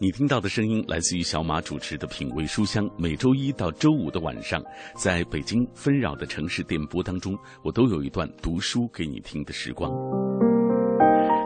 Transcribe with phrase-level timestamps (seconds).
[0.00, 4.62] 你听到的声音来自于小马主持的《品味书香》，每周一到周五的晚上，
[4.96, 9.90] 在北京纷扰的城市电波当中，我都有一段读书给你听的时光。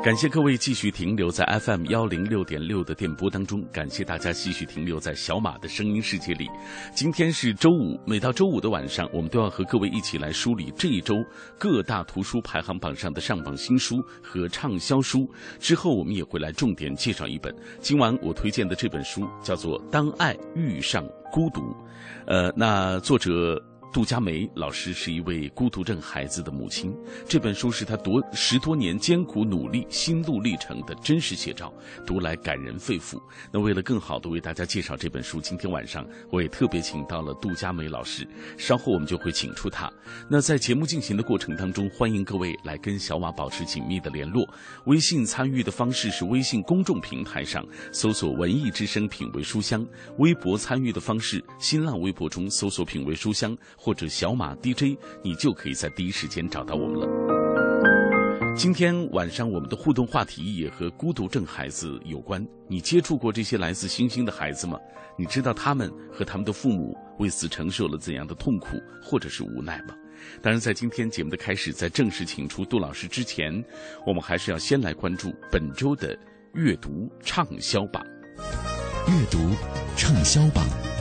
[0.02, 6.50] 感谢各位继续停留在 FM 幺零六点六的电波当中，感谢大家继续停留在小马的声音世界里。
[6.92, 11.14] 今天是周五，每到周五的晚上，我们都要和各位一起来梳理这一周
[11.56, 15.20] 各大图书排行榜上的上榜新书和畅销书。
[15.60, 17.54] 之后，我们也会来重点介绍一本。
[17.78, 21.60] 今晚我推荐的这本书叫做《当爱遇上孤独》，
[22.26, 23.71] 呃，那作者。
[23.92, 26.96] 杜佳梅老师是一位孤独症孩子的母亲，
[27.28, 31.70] 这本书是她多十多年艰苦努力心路历程的真实写照，
[32.06, 33.20] 读来感人肺腑。
[33.52, 38.26] 那为了更好的为大家介绍这本书，今天晚上我也特别请到了杜佳梅老师，
[38.56, 39.92] 稍后我们就会请出她。
[40.26, 44.42] 那在节目进行的过程当中，欢迎各位来跟小马保持紧密的联络。
[44.86, 47.62] 微信参与的方式是微信公众平台上
[47.92, 53.54] 搜索“文艺之声品味书香”，微博参与的方式，新浪微博中搜索“品味书香”。
[53.84, 58.54] 或者小马 DJ，你就可以在第一时间找到我们了。
[58.54, 62.46] 今天晚上我们的互动话题也和孤独症孩子有关。
[62.68, 64.78] 你接触过这些来自星星的孩子吗？
[65.18, 69.96] 你知道他们和他们的父母为此承受了怎样的痛苦或者是无奈吗？
[70.40, 73.52] 当然，在今天节目的开始，在正式请出杜老师之前，
[74.06, 76.16] 我们还是要先来关注本周的
[76.54, 78.06] 阅读畅销榜。
[79.08, 79.38] 阅读
[79.96, 80.91] 畅销榜。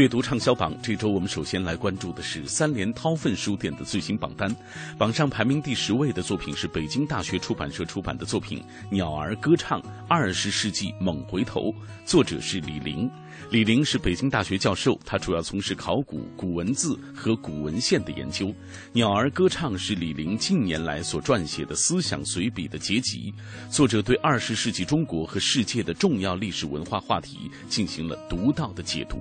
[0.00, 4.50] 阅读畅销榜，这周我们首先来关注的是三联韬奋书店的最新榜单。
[4.96, 8.60] 榜上排名第十位的作品是北京大学出版社出版的作品
[8.90, 9.78] 《鸟儿歌唱：
[10.08, 11.60] 二十世纪猛回头》，
[12.06, 13.10] 作者是李玲。
[13.50, 18.46] 李玲是北京大学教授，他主要从事考古、古文字和古文献的研究。
[18.92, 23.34] 《鸟儿歌唱》是李玲近年来所撰写的思想随笔的结集。
[23.68, 29.18] 作者对二十世纪中国和世界的重要历史文化话题进行了独到的解读。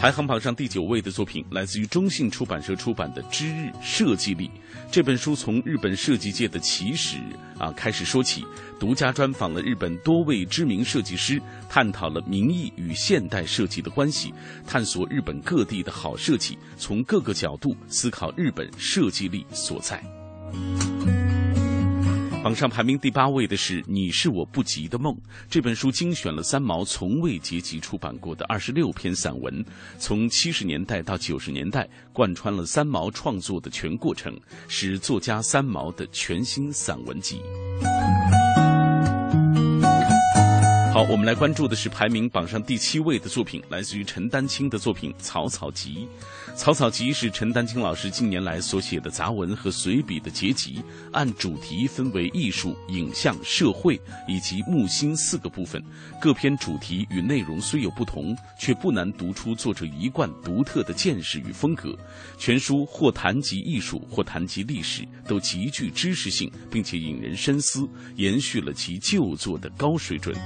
[0.00, 4.46] 排行榜上第九位的作品来自于中信出版社出版的《知日设计力》
[4.90, 7.18] 这本书，从日本设计界的起始
[7.58, 8.42] 啊开始说起，
[8.78, 14.32] 独家专访了日本多位知名设计师，探讨了民意与现代设计的关系，
[14.66, 20.02] 探索日本各地的好设计，从各个角度思考日本设计力所在。
[22.42, 25.14] 榜上排名第八位的是《你是我不及的梦》
[25.50, 29.62] 这本书，精选了三毛从未结集出版过的二十六篇散文，
[29.98, 34.34] 从七十年代到九十年代，贯穿了三毛创作的全过程，
[34.68, 37.42] 是作家三毛的全新散文集。
[41.00, 46.06] 好，我们来关注的是排名榜上第七位的作品，来自于陈丹青的作品《草草集》。
[46.54, 55.82] 《草草集》是陈丹青老师近年来所写的杂文和随笔的结集，按主题分为艺术、影像、社会以及木心四个部分。
[56.20, 61.96] 各篇主题与内容虽有不同，却不难读出作者一贯独特的见识与风格。
[62.36, 70.36] 全书或谈及艺术，或谈及历史，都极具知识性，并且引人深思，延续了其旧作的高水准。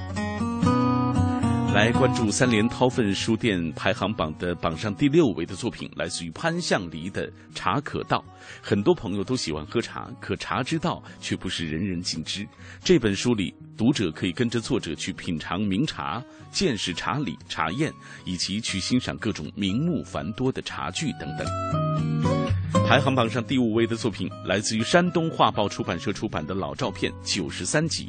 [1.75, 8.25] 来关注三联韬奋书店排行榜的榜上第六位的作品，来自于潘向黎的《茶可道》。
[8.63, 12.47] 很多朋友都喜欢喝茶，可茶之道却不是人人尽知。
[12.85, 16.23] 这本书里，读者可以跟着作者去品尝名茶，
[16.53, 17.93] 见识茶礼、茶宴，
[18.25, 22.44] 以及去欣赏各种名目繁多的茶具等等。
[22.83, 28.07] 排行榜上第五位的作品来自于山东画报出版社出版的《老照片》九十三集，《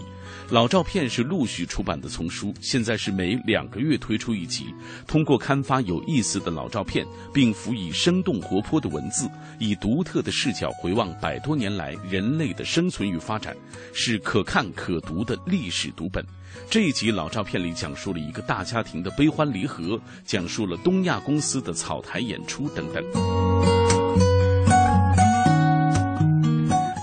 [0.49, 4.65] 老照片》是陆续出版的丛书，现在是每两个月推出一集。
[5.07, 9.29] 通过刊发有意思的老照片，并辅以生动活泼的文字，
[9.59, 13.55] 以独特的视角回望百多年来人类的生存与发展，
[13.93, 16.23] 是可看可读的历史读本。
[16.69, 23.84] 这一集《老照片》里讲述了一个大家庭的悲欢离合，讲述了东亚公司的草台演出等等。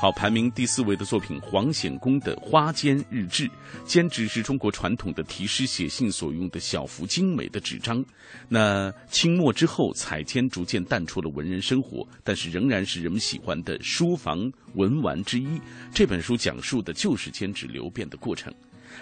[0.03, 3.49] 好，排名第四位的作品黄显公的《花笺日志》，
[3.87, 8.05] 笺纸是中国传统的题诗写信所用的小幅精美的纸张。
[8.49, 15.47] 那清末之后，彩笺逐渐淡出了文人生活，但是仍然是人们喜欢的书房文玩之一。
[15.95, 18.53] 这本书讲述的就是笺纸流变的过程。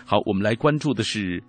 [0.04, 1.42] 好，我们来关注的是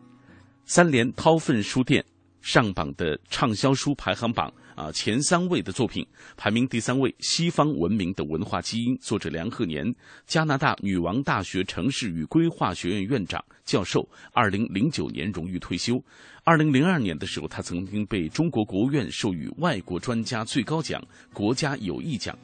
[0.63, 2.01] 三联韬奋书店
[2.41, 4.49] 上榜的畅销书排行榜。
[4.75, 6.05] 啊，前三位的作品
[6.37, 9.93] 排名第三位，《西方文明的文化基因》，作者梁鹤年，
[10.25, 16.01] 加拿大女王大学城市与规划学院院长、教授，二零零九年荣誉退休。
[16.43, 21.01] 二零零二年的时候，他曾经被中国国务院授予外国专家最高奖——
[21.33, 22.37] 国家友谊奖。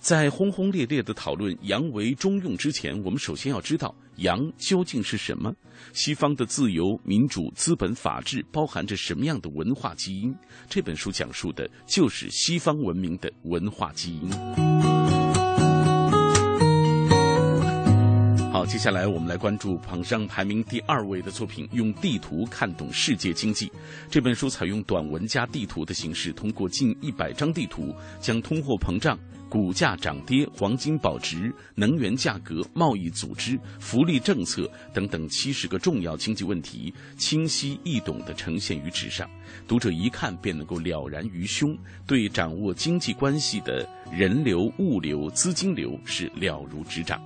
[0.00, 5.54] 在轰轰烈烈的讨论“洋为中用”之前，我们首先要知道“洋”究竟是什么？
[5.92, 10.34] 西方的自由、民主、资本、法治包含着什么样的文化基因？
[10.70, 14.30] 这本书讲述的就是西方文明的文化基因。
[18.50, 23.68] 好，接下来我们来关注榜上排名第二位的作品《用地图看懂世界经济》。
[24.10, 29.18] 这本书采用短文加地图的形式，通过近一百张地图，将通货膨胀。
[29.50, 39.28] 股价涨跌、黄金保值、能源价格、贸易组织、福利政策等等七十个重要经济问题，清晰易懂地呈现于纸上，
[39.66, 41.76] 读者一看便能够了然于胸，
[42.06, 47.20] 对掌握经济关系的人流、物流、资金流是了如指掌。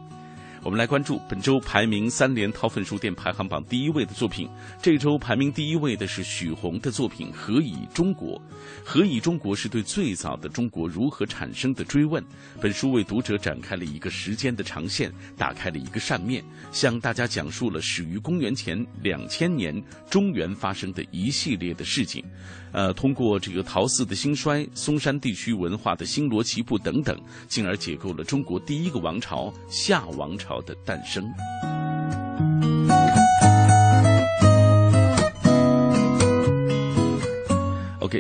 [0.65, 4.49] 我们来关注本周排名三联韬奋书店排行榜第一位的作品。
[4.81, 8.31] 这周排名第一位的是许宏的作品《何以中国》。
[8.83, 12.25] 《何以中国》是对最早的中国如何产生的追问。
[12.63, 22.25] 本书为读者展开了一个时间的长线，打开了一个扇面，向大家讲述了始于公元前两千年中原发生的一系列的事情。
[22.73, 27.17] 呃，通过这个陶寺的兴衰、嵩山地区文化的星罗棋布等等，
[27.47, 31.25] 进而解构了中国第一个王朝夏王朝的诞生。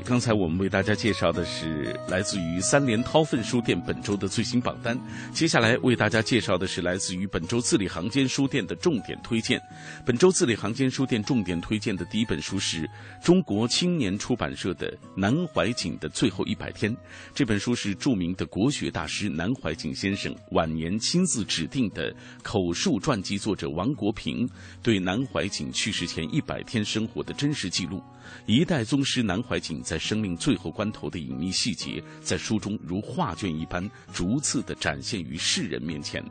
[0.01, 4.99] 刚才我们为大家介绍的是来自于三联韬奋书店本周的最新榜单。
[5.33, 9.61] 接下来为大家介绍的是来自于本周字里行间书店的重点推荐。
[10.05, 12.89] 本周字里行间书店重点推荐的第一本书是
[13.23, 16.95] 中国青年出版社的南怀瑾的最后一百天。
[17.35, 24.49] 这本书是著名的国学大师南怀瑾先生晚年亲自指定的口述传记作者王国平
[24.83, 28.03] 对南怀瑾去世前一百天生活的真实记录。
[28.47, 36.25] 一代宗师南怀瑾在生命最后关头的隐秘细节，在书中如画卷一般逐次的展现于世人面前。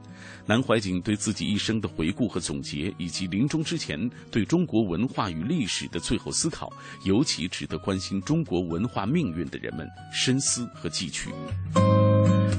[0.45, 6.71] 南怀瑾对自己一生的回顾和总结，以及临终之前对中国文化与历史的最后思考，
[7.03, 11.29] 尤其值得关心中国文化命运的人们深思和汲取。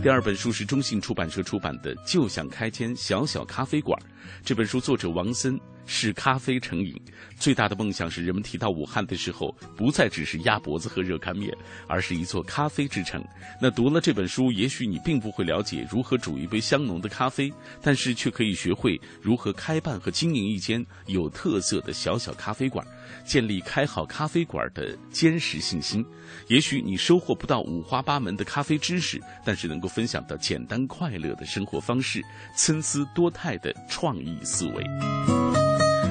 [0.03, 3.99] 第二本书是中信出版社出版的《就想开间小小咖啡馆》，
[4.45, 5.59] 这本书作者王森。
[5.87, 6.95] 是咖啡成瘾，
[7.39, 11.55] 最大的梦想是人们提到武汉的时候，不再只是鸭脖子和热干面，
[11.87, 13.23] 而是一座咖啡之城。
[13.61, 17.53] 那读了这本书，也许你并不会了解如何煮一杯香浓的咖啡，
[17.83, 22.87] 但是却可以学会如何开办和经营一间有特色的小小咖啡馆，
[23.25, 26.05] 建立开好咖啡馆的坚实信心。
[26.49, 32.23] 也许你收获不到五花八门的咖啡知识，但是能够分享到简单快乐的生活方式，
[32.57, 35.34] 参差多态的创意思维。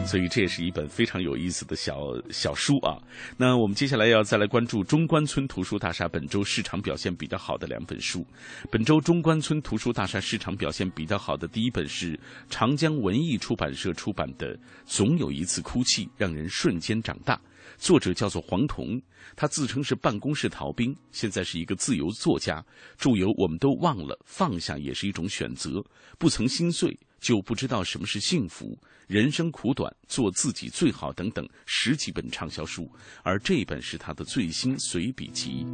[0.05, 1.95] 所以这也是一本非常有意思的小
[2.29, 3.01] 小书啊。
[3.35, 8.25] 那我们接下来要再来关注中关村图书大厦本周市场表现比较好的两本书。
[8.69, 12.19] 本周中关村图书大厦市场表现比较好的第一本是
[12.49, 14.55] 长江文艺出版社出版的
[14.85, 17.35] 《总有一次哭泣让人瞬间长大》，
[17.77, 19.01] 作者叫做黄彤，
[19.35, 22.63] 他自称是办公室逃兵，现在是一个自由作家，
[22.97, 25.69] 著有《我们都忘了放下也是一种选择》，
[26.19, 26.95] 不曾心碎。
[27.23, 32.89] 就不知道什么是幸福，人生苦短，做自己最好等等十几本畅销书，
[33.23, 35.65] 而这本是他的最新随笔集。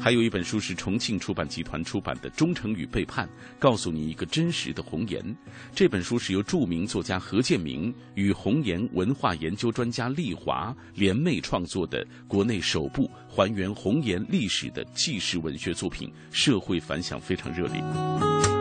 [0.00, 3.24] 还有一本书是重庆出版集团出版的《忠诚与背叛》，
[3.60, 5.24] 告诉你一个真实的红颜。
[5.72, 18.51] 这本书是由著名作家何建明与红颜文化研究专家丽华联袂创作的国内首部还原红颜历史的纪实文学作品，社会反响非常热烈。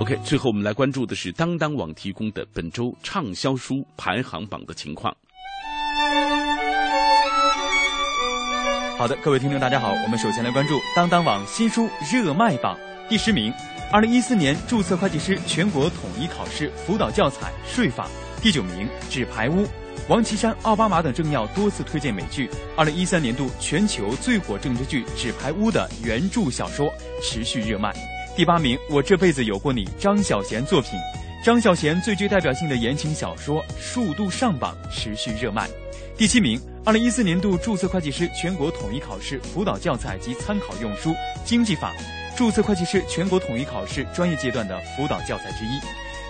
[0.00, 5.14] OK，最后我们来关注的是当当网提供的本周畅销书排行榜的情况。
[8.96, 12.78] 好的，各位听众，大家好，我们首先来关注当当网新书热卖榜
[13.10, 13.52] 第十名，
[13.92, 18.08] 二零一四年注册会计师全国统一考试辅导教材税法
[18.40, 19.64] 第九名，《纸牌屋》。
[20.08, 22.48] 王岐山、奥巴马等政要多次推荐美剧。
[22.74, 26.90] 二零一三年度全球最火政治剧《纸牌屋》的原著小说
[27.22, 27.94] 持续热卖。
[28.40, 30.98] 第八名，《我这辈子有过你》张小娴作品。
[31.44, 35.68] 张小娴最具代表性的言情小说数度上榜，持续热卖。
[36.16, 41.10] 第七名，二零一四年度注册会计师全国统一考试辅导教材及参考用书
[41.44, 41.92] 《经济法》，
[42.34, 45.78] 注册会计师全国统一考试专业阶段的辅导教材之一。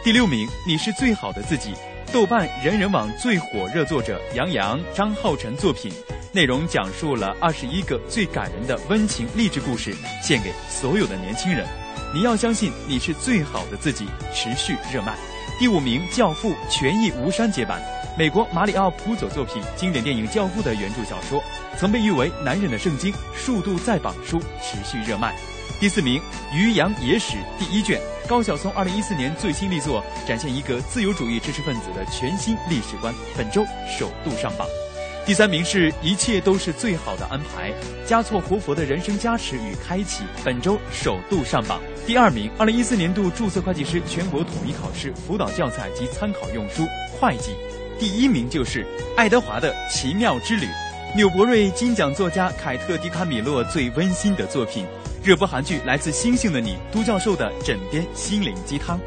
[0.03, 1.75] 第六名，你是最好的自己。
[2.13, 5.93] 豆瓣人人网最火热作者杨洋、张浩辰作品，
[6.33, 11.65] 内容讲述了二十一个最感人的温情励志故事，献给所有的年轻人。
[12.13, 15.17] 你要相信你是最好的自己，持续热卖。
[15.61, 17.81] 第五名，《教父》权益无删节版，
[18.19, 21.41] 美国马里奥·普佐作品，经典电影《教父》的原著小说，
[21.79, 25.37] 曾被誉为男人的圣经，数度在榜书，持续热卖。
[25.79, 26.21] 第四名，
[26.53, 34.67] 《渔阳野史》第一卷，高晓松二零一四年最新力作，展现一个自由主义知识分子的全新历史观，本周首度上榜。
[35.27, 37.73] 第三名是一切都是最好的安排，
[38.05, 41.81] 加措活佛的人生加持与开启，本周首度上榜。
[42.07, 46.83] 第二名，二零一四年度注册会计师全国统一考试辅导教材及参考用书
[47.21, 47.53] 《会计》。
[47.99, 48.85] 第一名就是
[49.17, 50.67] 爱德华的奇妙之旅，
[51.15, 54.85] 纽伯瑞金奖作家凯特·迪卡米洛最温馨的作品。
[55.23, 58.99] 热播韩剧《来自星星的你》，都教授的枕边心灵鸡汤，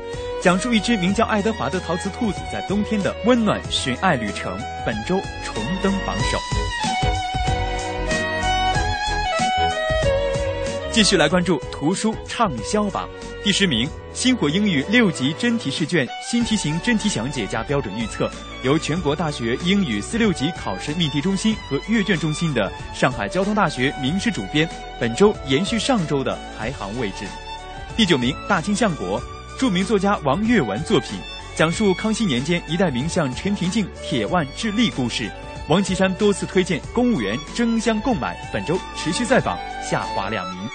[0.44, 4.60] 讲述一只名叫爱德华的陶瓷兔子在冬天的温暖寻爱旅程。
[4.86, 6.38] 本周重登榜首。
[10.92, 13.08] 继续来关注图书畅销榜，
[13.42, 13.90] 第十名。
[14.12, 18.30] 星火英语六级真题试卷新题型真题详解加标准预测，
[18.64, 24.68] 由全国大学英语四六级考试命题中心和阅卷中心的上海交通大学名师主编，
[25.00, 27.26] 本周延续上周的排行位置。
[27.96, 29.22] 第九名，大清相国，
[29.58, 31.12] 著名作家王跃文作品，
[31.56, 35.30] 讲述康熙年间一代名相陈廷敬铁腕治吏故事。
[35.70, 39.58] 王岐山多次推荐公务员争相购买，本周持续在榜，
[39.90, 40.68] 下滑两名。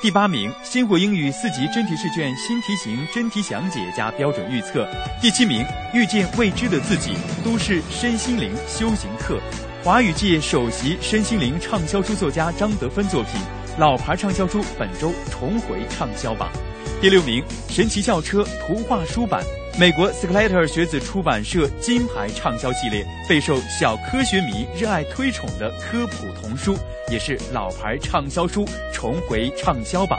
[0.00, 4.88] 第八名，星火英语四级真题试卷新题型真题详解加标准预测。
[5.20, 9.38] 第七名，遇见未知的自己，都市身心灵修行课，
[9.84, 13.40] 华语界首席身心灵畅销书作家张德芬作品，
[13.78, 16.50] 老牌畅销书本周重回畅销榜。
[17.02, 19.42] 第六名，神奇校车图画书版，
[19.76, 26.78] 美国 Skeletor 学子出版社金牌畅销系列，备受小科学迷热爱推崇的科普童书。
[27.10, 30.16] 也是老牌畅销书重回畅销榜，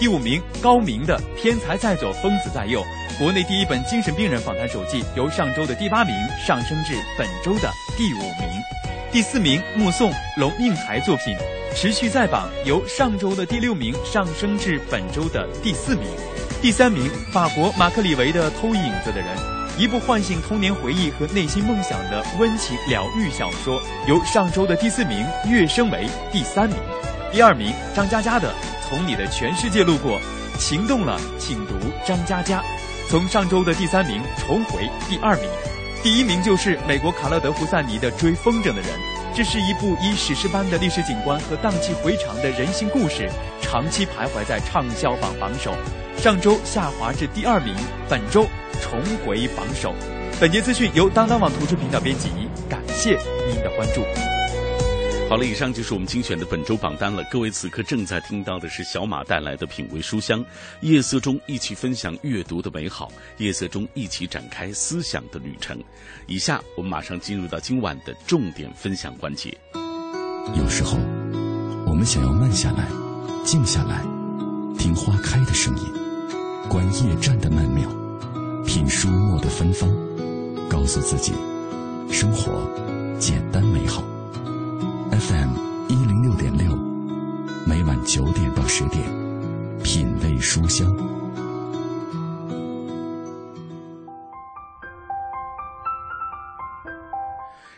[0.00, 2.82] 第五名高明的《天才在左，疯子在右》，
[3.16, 6.12] 国内第一本精神病人访谈手记，由上周的第八名
[6.44, 8.60] 上升至本周的第五名。
[9.12, 11.36] 第四名目送龙应台作品
[11.76, 16.04] 持续在榜，由上周的第六名上升至本周的第四名。
[16.62, 19.26] 第三名法国马克里维的《偷影子的人》。
[19.76, 26.78] 一部唤醒童年回忆和内心梦想的温情疗愈小说，由上周的第四名跃升为第三名。
[27.32, 28.48] 第二名张嘉佳的
[28.88, 30.20] 《从你的全世界路过》，
[30.60, 31.74] 情动了，请读
[32.06, 32.62] 张嘉佳。
[33.08, 35.50] 从上周的第三名重回第二名，
[36.04, 38.84] 第一名就是美国卡勒德·胡塞尼的《追风筝的人》。
[39.36, 43.28] 这是一部以史诗般的历史景观和荡气回肠的人性故事，
[43.60, 45.74] 长期徘徊在畅销榜榜首。
[46.16, 47.74] 上周下滑至第二名，
[48.08, 48.46] 本周
[48.80, 49.92] 重回榜首。
[50.40, 52.28] 本节资讯由当当网图书频道编辑，
[52.70, 54.33] 感谢您的关注。
[55.26, 57.24] 好了，以上就是我们精选的本周榜单了。
[57.24, 60.44] 各位此刻正在听到的是小马带来的品味书香，
[60.80, 65.76] 夜色中一起分享阅读的美好，夜色中一起展开思想的旅程。
[66.28, 69.52] 以下我们马上进入到今晚的重点分享环节。
[70.56, 70.98] 有时候，
[71.84, 72.86] 我们想要慢下来，
[73.44, 74.04] 静下来，
[74.78, 75.84] 听花开的声音。
[76.68, 77.88] 观夜战的曼妙，
[78.64, 79.90] 品书墨的芬芳，
[80.68, 81.32] 告诉自己，
[82.12, 82.70] 生活
[83.18, 84.04] 简单美好。
[85.10, 86.74] FM 一零六点六，
[87.66, 89.04] 每晚九点到十点，
[89.82, 90.90] 品味书香。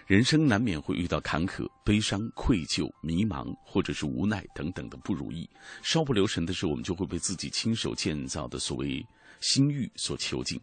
[0.07, 5.51] 人生难免会遇到坎坷、悲伤、愧疚、迷茫，或者是无奈等等的不如意。
[5.83, 9.05] 稍不留神的时候，我们就会被自己亲手建造的所谓
[9.41, 10.61] 心欲所囚禁。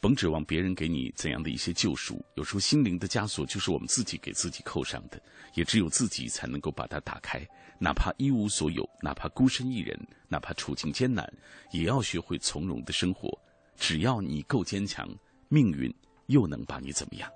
[0.00, 5.20] 甭指望别人给你怎样的一些救赎，有时候心灵的枷锁就是我们自己给自己扣上的，
[5.54, 7.40] 也只有自己才能够把它打开。
[7.78, 9.98] 哪怕一无所有，哪怕孤身一人，
[10.28, 11.30] 哪怕处境艰难，
[11.72, 13.36] 也要学会从容的生活。
[13.76, 15.08] 只要你够坚强，
[15.48, 15.92] 命运
[16.26, 17.30] 又能把你怎么样？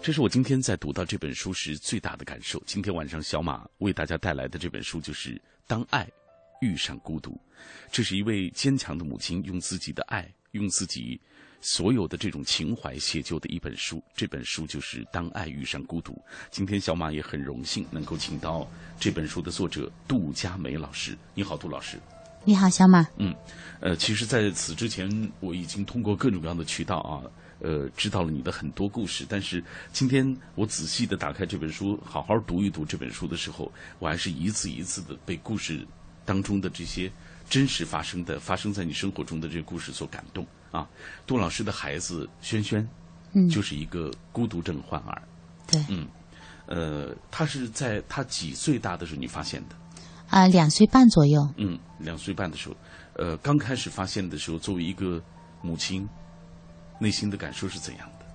[0.00, 2.62] 这是我今天在读到这本书时最大的感受。
[2.66, 5.34] 今天晚上，小马为大家带来的这本书就是
[5.66, 6.06] 《当爱
[6.60, 7.30] 遇上孤独》。
[7.90, 11.20] 这是一位坚强的母亲，用自己的爱，用自己
[11.60, 14.02] 所有的这种情怀写就的一本书。
[14.14, 16.12] 这本书就是《当爱遇上孤独》。
[16.50, 21.16] 今天小马也很荣幸能够请到这本书的作者杜佳梅老师。
[21.34, 21.98] 你好，杜老师。
[22.44, 23.04] 你好，小马。
[23.16, 23.34] 嗯，
[23.80, 25.10] 呃，其实在此之前，
[25.40, 27.22] 我已经通过各种各样的渠道啊，
[27.58, 29.26] 呃，知道了你的很多故事。
[29.28, 29.60] 但是
[29.92, 35.84] 今天我仔细的打开这本书，好好读一读这本书的时候，我还是一次一次的被故事
[36.24, 37.10] 当中的这些
[37.48, 40.88] 真实发生的、发生在你生活中的这个故事所感动啊。
[41.26, 42.86] 杜老师的孩子轩轩，
[43.32, 45.22] 嗯，就是一个孤独症患儿。
[45.66, 46.06] 对，嗯，
[46.66, 49.76] 呃，他是在他几岁大的时候你发现的？
[50.28, 51.40] 啊，两岁半左右。
[51.56, 52.76] 嗯，两岁半的时候，
[53.14, 55.22] 呃，刚开始发现的时候，作为一个
[55.62, 56.08] 母亲，
[56.98, 58.26] 内心的感受是怎样的？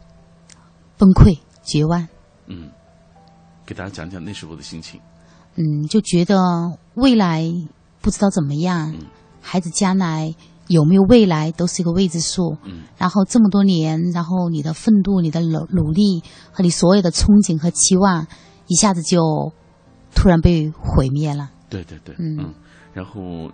[0.98, 2.08] 崩溃、绝望。
[2.48, 2.72] 嗯，
[3.66, 5.02] 给大家讲讲那时候的心情。
[5.56, 6.38] 嗯，就觉得
[6.94, 7.44] 未来
[8.02, 9.06] 不知道怎么样，嗯
[9.42, 10.36] 孩子将来
[10.68, 12.58] 有没有未来都是一个未知数。
[12.64, 18.28] 嗯然后这么多年，然后你的奋斗、你的努努力和你所有的憧憬和期望，
[18.68, 19.52] 一下子就
[20.14, 21.50] 突然被毁灭了。
[21.70, 22.54] 对对对，嗯
[22.94, 23.52] 然后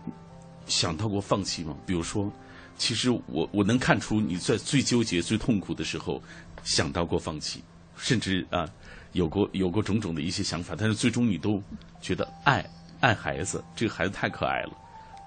[0.65, 1.75] 想到过放弃吗？
[1.85, 2.29] 比如说，
[2.77, 6.21] 其实我我能看出你在最纠结、最痛苦的时候
[6.63, 7.63] 想到过放弃，
[7.95, 8.67] 甚至啊
[9.13, 11.61] 有过有过种种的一些想法，但是最终你都
[12.01, 12.65] 觉得爱
[12.99, 14.71] 爱孩子，这个孩子太可爱了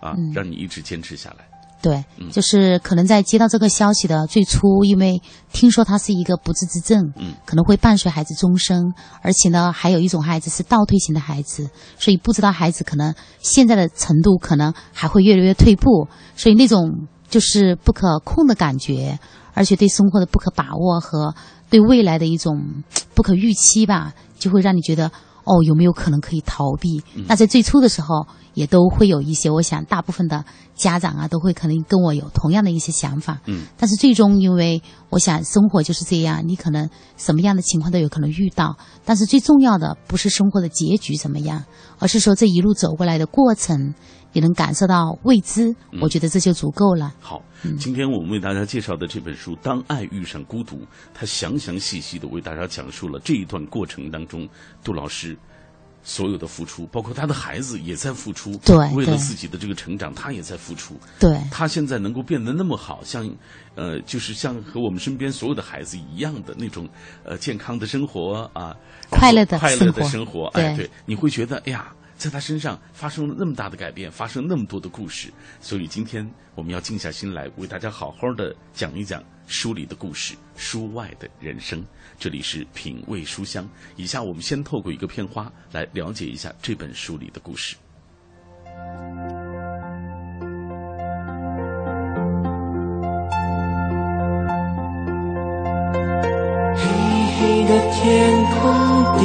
[0.00, 0.32] 啊，嗯。
[0.32, 1.46] 让你一直坚持下来。
[1.82, 19.18] 对嗯，就是可能在接到这个消息的最初，因为听说他是一个不治之症，嗯，可能会伴随孩子终生，而且呢，还有一种孩子是倒退型的孩子，所以不知道孩子可能现在的程度可能还会越来越退步，所以那种就是不可控的感觉，
[19.54, 21.34] 而且对生活的不可把握和
[21.70, 22.84] 对未来的一种
[23.14, 25.10] 不可预期吧，就会让你觉得
[25.44, 27.02] 哦，有没有可能可以逃避？
[27.26, 30.44] 那在最初的时候，也都会有一些，我想大部分的
[30.74, 33.40] 家长啊，都会可能跟我有同样的一些想法。
[33.46, 38.76] 嗯，但是最终，因为我想生活就是这样，你可能什么样的情况都有可能遇到。
[39.04, 41.64] 但是最重要的不是生活的结局怎么样，
[41.98, 43.94] 而是说这一路走过来的过程，
[44.32, 47.12] 你能感受到未知，我觉得这就足够了。
[47.20, 47.42] 好，
[47.78, 50.76] 今天我们为大家介绍的这本书《当爱遇上孤独》，
[51.12, 54.48] 它详详细细的为大家讲述了这一段过程当中
[54.84, 55.36] 杜老师
[56.02, 60.94] 所有的付出，包括他的孩子也在付出，对为了自己的这个成长，他也在付出。
[61.18, 63.28] 对，他现在能够变得那么好，像，
[63.74, 66.88] 呃，就是像和我们身边所有的孩子一样的那种，
[67.22, 68.74] 呃，健康的生活啊，
[69.10, 81.82] 快乐的快乐的生活，哎，对对，你会觉得，哎呀，在他身上发生了那么大的改变，发生那么多的故事，所以今天我们要静下心来，为大家好好的讲一讲书里的故事，书外的人生。
[82.18, 87.74] 这里是品味书香，以下我们先透过一个片花来了解一下这本书里的故事。
[96.76, 96.84] 黑
[97.38, 98.60] 黑的天空
[99.18, 99.24] 低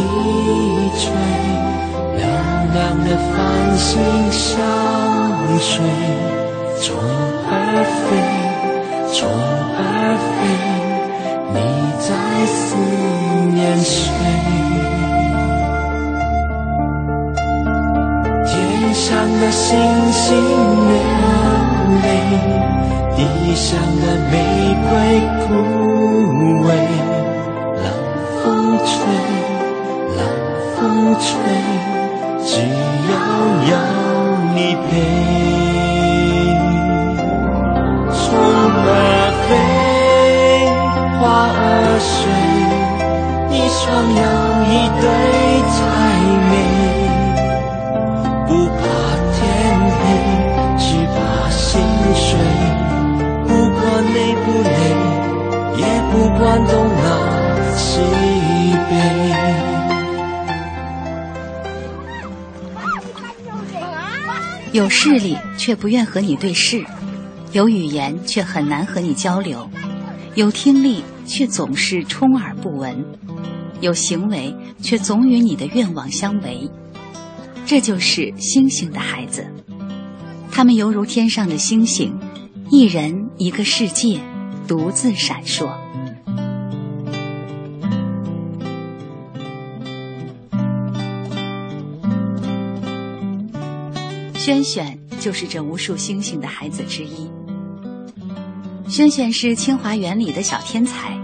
[0.97, 1.11] 垂，
[2.75, 3.33] 亮的繁
[3.77, 3.97] 星
[4.29, 4.59] 相
[5.61, 5.79] 随，
[6.81, 6.99] 虫
[7.47, 7.49] 儿
[8.03, 8.05] 飞，
[9.13, 9.17] 虫
[9.79, 9.79] 儿
[10.35, 10.37] 飞，
[11.53, 11.57] 你
[12.03, 12.07] 在
[12.45, 12.75] 思
[13.53, 13.95] 念谁？
[18.45, 18.51] 天
[18.93, 19.07] 上
[19.39, 19.79] 的星
[20.11, 20.35] 星
[20.91, 20.93] 流
[22.03, 22.05] 泪，
[23.15, 24.33] 地上的玫
[24.89, 24.91] 瑰
[25.47, 25.47] 枯
[26.67, 26.69] 萎。
[27.79, 27.87] 冷
[28.43, 28.43] 风
[28.83, 28.91] 吹，
[30.17, 30.19] 冷
[30.75, 30.83] 风
[31.21, 31.25] 吹，
[34.93, 35.44] 有
[64.75, 66.83] 有视力却不愿和你对视，
[67.53, 69.69] 有语言却很难和你交流，
[70.35, 73.05] 有听力却总是充耳不闻，
[73.79, 76.69] 有行为却总与你的愿望相违。
[77.65, 79.47] 这就是星星的孩子，
[80.51, 82.13] 他们犹如天上的星星，
[82.69, 84.19] 一人一个世界，
[84.67, 85.84] 独自闪烁。
[94.45, 97.31] 轩轩就是这无数星星的孩子之一。
[98.87, 101.19] 轩轩是清华园里的小天才，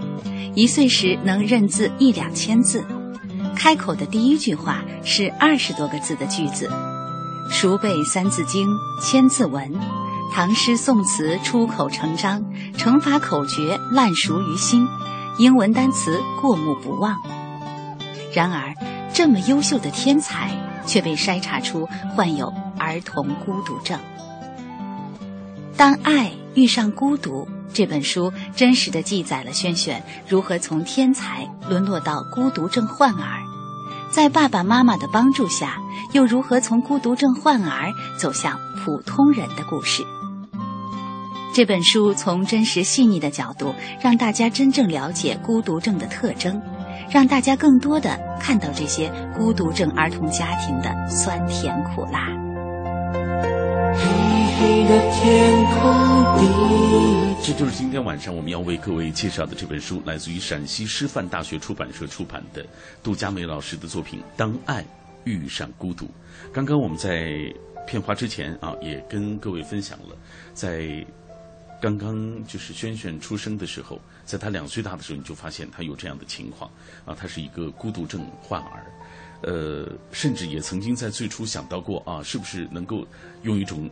[0.56, 2.84] 一岁时能认字一两千字，
[3.56, 6.68] 开口的第一句话是二十多个字的句子，
[7.52, 8.68] 熟背《三字经》
[9.06, 9.72] 《千字文》，
[10.34, 12.44] 唐诗宋词出口成章，
[12.76, 14.88] 乘法口诀烂熟于心，
[15.38, 17.16] 英文单词过目不忘。
[18.34, 18.74] 然而，
[19.14, 20.50] 这么优秀的天才
[20.88, 22.52] 却被筛查出患有
[22.82, 24.00] 儿童孤独症。
[25.78, 27.48] 当爱遇上孤独。
[27.74, 33.40] 这本书真实的记载了轩轩如何从天才沦落到孤独症患儿，
[34.12, 35.78] 在爸爸妈妈的帮助下，
[36.12, 40.04] 又如何从孤独症患儿走向普通人的故事。
[41.54, 46.62] 这本书从真实细腻的角度，让大家真正了解孤独症的特征，
[47.10, 52.51] 让大家更多的看到这些孤独症儿童家庭的酸甜苦辣。
[54.92, 57.42] 的天空地。
[57.42, 62.66] 这就是今天晚上我们要为各位介绍的这本书，来自于陕西师范大学出版社出版的
[63.02, 64.86] 杜佳梅老师的作品《当爱
[65.24, 66.06] 遇上孤独》。
[66.52, 67.54] 刚刚我们在
[67.88, 70.16] 片花之前啊，也跟各位分享了，
[70.54, 71.06] 在
[71.82, 76.70] 刚刚就是轩轩出生的时候，在他两岁大的时候，你就发现他有这样的情况
[77.06, 78.86] 啊，他是一个孤独症患儿，
[79.42, 83.08] 呃，甚至也曾经在最初想到过啊，是不是能够
[83.42, 83.90] 用一种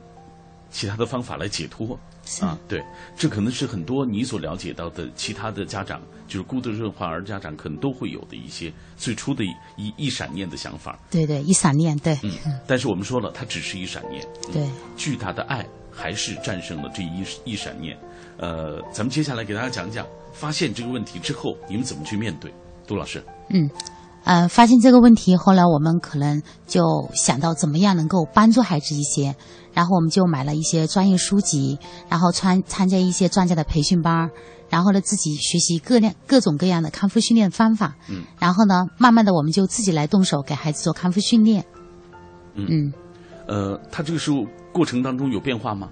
[0.71, 1.97] 其他的方法来解脱。
[2.41, 2.83] 啊，对，
[3.17, 9.43] 这可能是很多你所了解到的其他的家长，就是孤独症患儿家长，可能都会有的一些最初的
[9.77, 10.99] 一一闪念的想法。
[11.09, 12.15] 对对，一闪念，对。
[12.21, 12.31] 嗯，
[12.67, 14.23] 但是我们说了，它只是一闪念。
[14.53, 17.97] 对，巨大的爱还是战胜了这一一闪念。
[18.37, 22.53] 呃，咱们接下来给大家讲讲，发现这个问题之后，你们怎么去面对？
[22.85, 23.23] 杜老师。
[23.49, 23.67] 嗯，
[24.23, 29.35] 呃，发现这个问题，后来我们可能就想到怎么样能够帮助孩子一些。
[29.73, 31.77] 然后我们就买了一些专业书籍，
[32.09, 34.29] 然后参参加一些专家的培训班，
[34.69, 37.95] 然后呢自己学习各样各种各样的康复训练方法。
[38.09, 38.23] 嗯。
[38.39, 41.65] 然后呢，慢慢的我们就自己来动手给孩子做康复训练。
[42.55, 42.91] 嗯。
[43.47, 45.89] 呃，他这个时候过程当中有变化吗？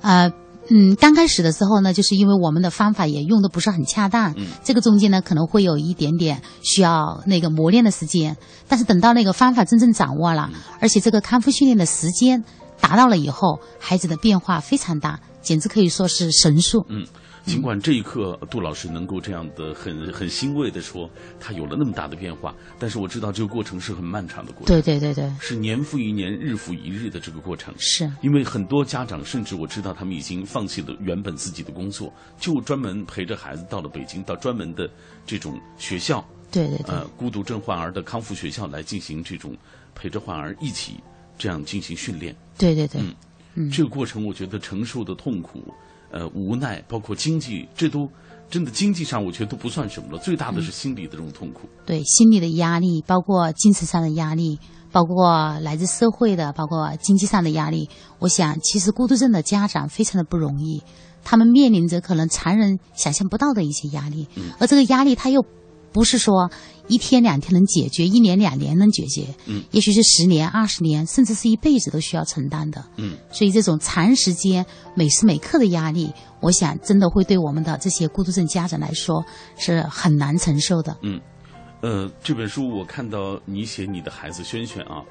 [0.00, 0.32] 呃，
[0.70, 8.36] 嗯，刚开始的时候呢，就是因为我们的方法也用的不是很恰当，嗯，这个中间呢可能会有一点点需要那个磨练的时间。
[8.66, 10.50] 但是等到那个方法真正掌握了，
[10.80, 12.44] 而且这个康复训练的时间。
[12.80, 16.84] 达到了以后，孩子的变化非常大，简直可以说是神速。
[16.88, 17.04] 嗯，
[17.44, 21.08] 尽管这一刻杜老师能够这样的很很欣慰的说
[21.40, 24.66] 他有了那么大的变化，但是我知道这个过程是很漫长的过程。
[24.66, 27.74] 对对对对，是年复一年、日复一日的这个过程。
[27.78, 34.88] 是因为很多家长甚至我知道他们已经放弃了原本自己的工作，就专门陪着孩子到了北京，到专门的
[35.26, 36.24] 这种学校。
[36.52, 36.94] 对对对。
[36.94, 39.56] 呃，孤独症患儿的康复学校来进行这种
[39.94, 40.94] 陪着患儿一起。
[41.38, 43.00] 这样进行训练，对对对，
[43.54, 45.60] 嗯，这个过程我觉得承受的痛苦，
[46.10, 48.08] 呃，无奈，包括经济，这都
[48.50, 51.68] 真的经济上我觉得都不算什么了，最大的是心理的这种痛苦。
[51.84, 54.58] 对，心理的压力，包括精神上的压力，
[54.92, 57.88] 包括来自社会的，包括经济上的压力。
[58.18, 60.82] 我想，其实孤独症的家长非常的不容易，
[61.24, 65.44] 他们面临着可能常人想象不到的一些压力，而这个压力他又。
[65.96, 66.50] 不是说
[66.88, 79.24] 一天两天能解决，一年两年能解决，嗯，也许是十年、二十年，甚至是一辈子都需要承担的，嗯，所以这种长时间、每时每刻的压力，我想真的会对我们的这些孤独症家长来说
[79.56, 81.18] 是很难承受的，嗯，
[81.80, 85.02] 呃，这本书我看到你写你的孩子轩轩啊，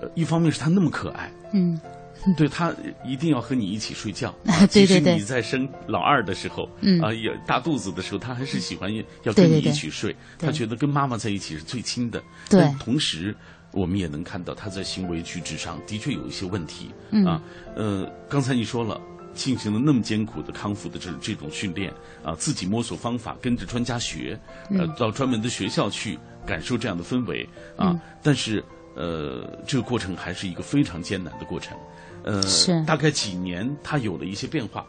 [0.00, 1.76] 呃，一方面是他那么可爱，嗯。
[2.36, 4.34] 对他一定要和你一起睡觉。
[4.72, 5.14] 对对对。
[5.16, 10.14] 你在生老二的时候，嗯啊，也大肚子的时候，他还是喜欢要跟你一起睡。
[10.38, 12.22] 他觉得跟妈妈在一起是最亲的。
[12.48, 12.68] 对。
[12.78, 13.34] 同时，
[13.72, 16.90] 我们也能看到他在行为举止上的确有一些问题。
[17.10, 17.24] 嗯。
[17.24, 17.42] 啊，
[17.74, 19.00] 呃，刚才你说了，
[19.32, 21.92] 进行了那么艰苦的康复的这这种训练
[22.24, 24.38] 啊，自己摸索方法，跟着专家学，
[24.70, 27.98] 呃，到专门的学校去感受这样的氛围啊。
[28.22, 28.62] 但是，
[28.94, 31.76] 呃，这个过程还是一个非常艰难的过程。
[32.22, 34.86] 呃，是大概几年，它有了一些变化。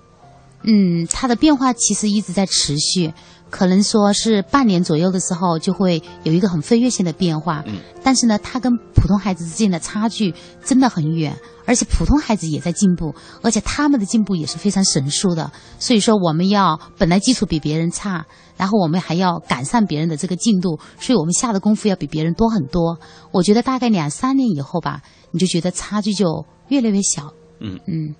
[0.63, 3.13] 嗯，他的变化其实一直在持续，
[3.49, 7.63] 可能说是半年左右的时候就会有一个很飞跃性的变化。
[7.67, 15.51] 嗯，但是呢，他跟普通孩子之间的差距真的很远，而且普通孩子也在进步，而且他们的进步也是非常神速的。
[15.79, 18.25] 所以说，我们要本来基础比别人差，
[18.57, 22.99] 然后我们还要赶上别人的这个进度，所以我们下的功夫要比别人多很多。
[23.31, 26.45] 我觉得大概两三年以后吧，你就觉得差距就。
[26.71, 28.15] 越来越小，嗯嗯嗯，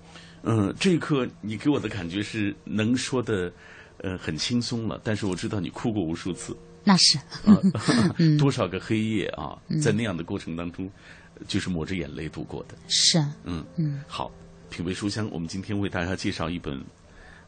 [0.78, 3.52] 这一刻你给我的感觉是能说的，
[3.98, 5.00] 呃，很轻松了。
[5.04, 7.18] 但是我知道你哭过无数次，那是，
[8.38, 10.90] 多少个黑夜啊，在那样的过程当中，
[11.46, 12.74] 就是抹着眼泪度过的。
[12.88, 14.02] 是，嗯嗯。
[14.08, 14.32] 好，
[14.68, 16.84] 品味书香，我们今天为大家介绍一本，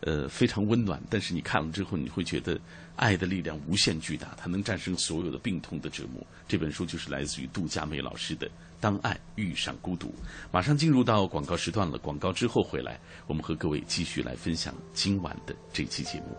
[0.01, 1.03] 呃，非常温暖。
[1.11, 2.59] 但是你看了之后，你会觉得
[2.95, 6.25] 爱的力量无限巨大，它能战胜所有的病痛的折磨。
[6.47, 8.47] 这本书就是来自于杜佳美老师的
[8.85, 10.09] 《当爱遇上孤独》。
[10.51, 16.37] 马上进入到广告时段了，广告之后回来，我们和各位继续来分享今晚的这期节目。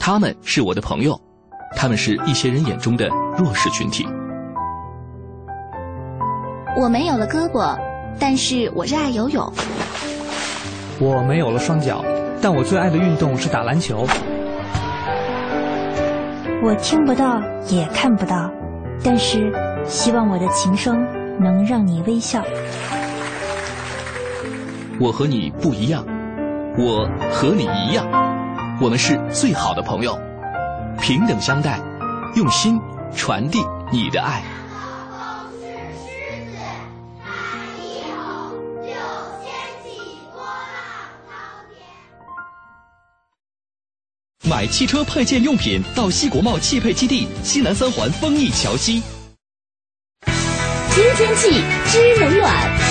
[0.00, 1.20] 他们是我的朋友，
[1.76, 4.06] 他们是一些人眼中的弱势群体。
[6.76, 7.78] 我没有了胳膊，
[8.18, 9.52] 但是我热爱游泳。
[10.98, 12.04] 我没有了双脚，
[12.42, 14.06] 但我最爱的运动是打篮球。
[16.62, 18.50] 我听不到，也看不到，
[19.04, 19.52] 但是
[19.86, 21.06] 希望我的琴声
[21.38, 22.42] 能让你微笑。
[25.00, 26.04] 我和你不一样，
[26.76, 28.06] 我和你一样。
[28.80, 30.18] 我们是最好的朋友，
[31.00, 31.78] 平等相待，
[32.34, 32.80] 用心
[33.14, 33.60] 传递
[33.92, 34.42] 你的爱。
[44.54, 49.02] 买汽车配件用品到西国贸汽配基地西南三环丰益桥西。
[50.94, 52.83] 听天气知冷暖。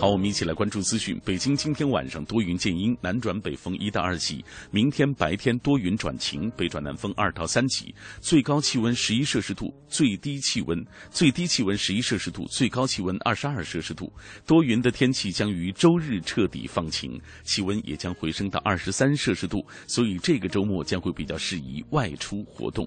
[0.00, 1.20] 好，我们一起来关注资讯。
[1.24, 4.44] 北京今天晚上多云见阴，南转北风一到二级。
[4.70, 7.92] 明天白天多云转晴，北转南风二到三级。
[8.20, 10.78] 最高气温十一摄氏度，最低气温
[11.10, 14.12] 最低气温十一摄氏度，最高气温二十二摄氏度。
[14.46, 22.86] 多云的天气将于周日彻底放晴，气温也将回升到二十三摄氏度，所以这个周末将会比较适宜外出活动。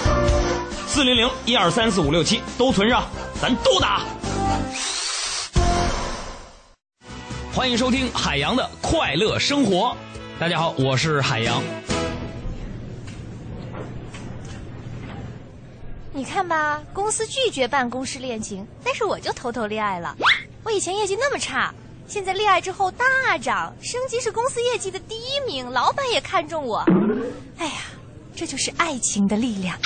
[0.93, 3.07] 四零零一二三四五六七都存上，
[3.41, 4.05] 咱都打。
[7.53, 9.95] 欢迎收听海洋的快乐生活。
[10.37, 11.63] 大家好，我是海洋。
[16.11, 20.13] 你看吧，公司拒绝办公室恋情，但是我就偷偷恋爱了。
[20.61, 21.73] 我以前业绩那么差，
[22.05, 26.85] 现在恋爱之后大涨，升级是公司业绩的第一名，老板也看中我。
[27.57, 27.75] 哎呀，
[28.35, 29.79] 这就是爱情的力量。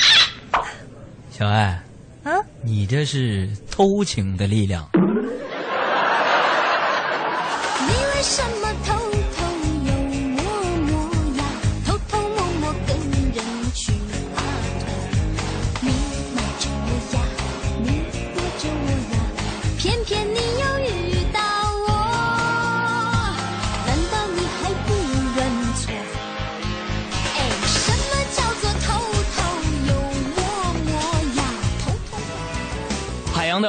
[1.37, 1.77] 小爱，
[2.23, 2.31] 啊，
[2.63, 4.89] 你这是偷情的力量。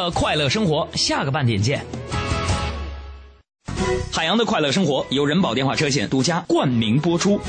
[0.07, 1.85] 的快乐生活，下个半点见。
[4.12, 7.40] 海洋的快乐生活由人保电话车险独家冠名播出。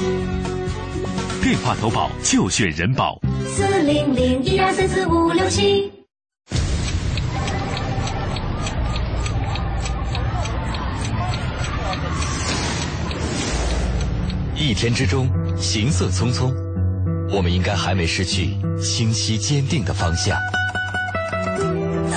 [1.44, 3.22] 电话投保就选人保。
[3.48, 5.92] 四零零一二三四五六七。
[14.56, 16.52] 一天之中，行色匆匆，
[17.32, 20.36] 我们应该还没失去清晰坚定的方向。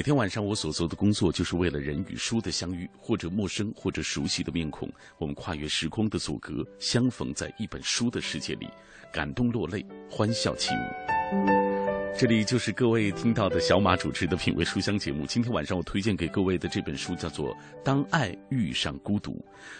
[0.00, 8.66] 每天晚上我所做的工作，就是为了人与书的相遇，或者陌生，或者熟悉的面孔，我们跨越时空的阻隔，相逢在一本书的世界里，
[9.12, 11.36] 感动落泪，欢笑起舞。
[12.18, 15.26] 这里就是各位听到的小马主持的品味书香节目。
[15.26, 19.32] 今天晚上我推荐给各位的这本书叫做《当爱遇上孤独》，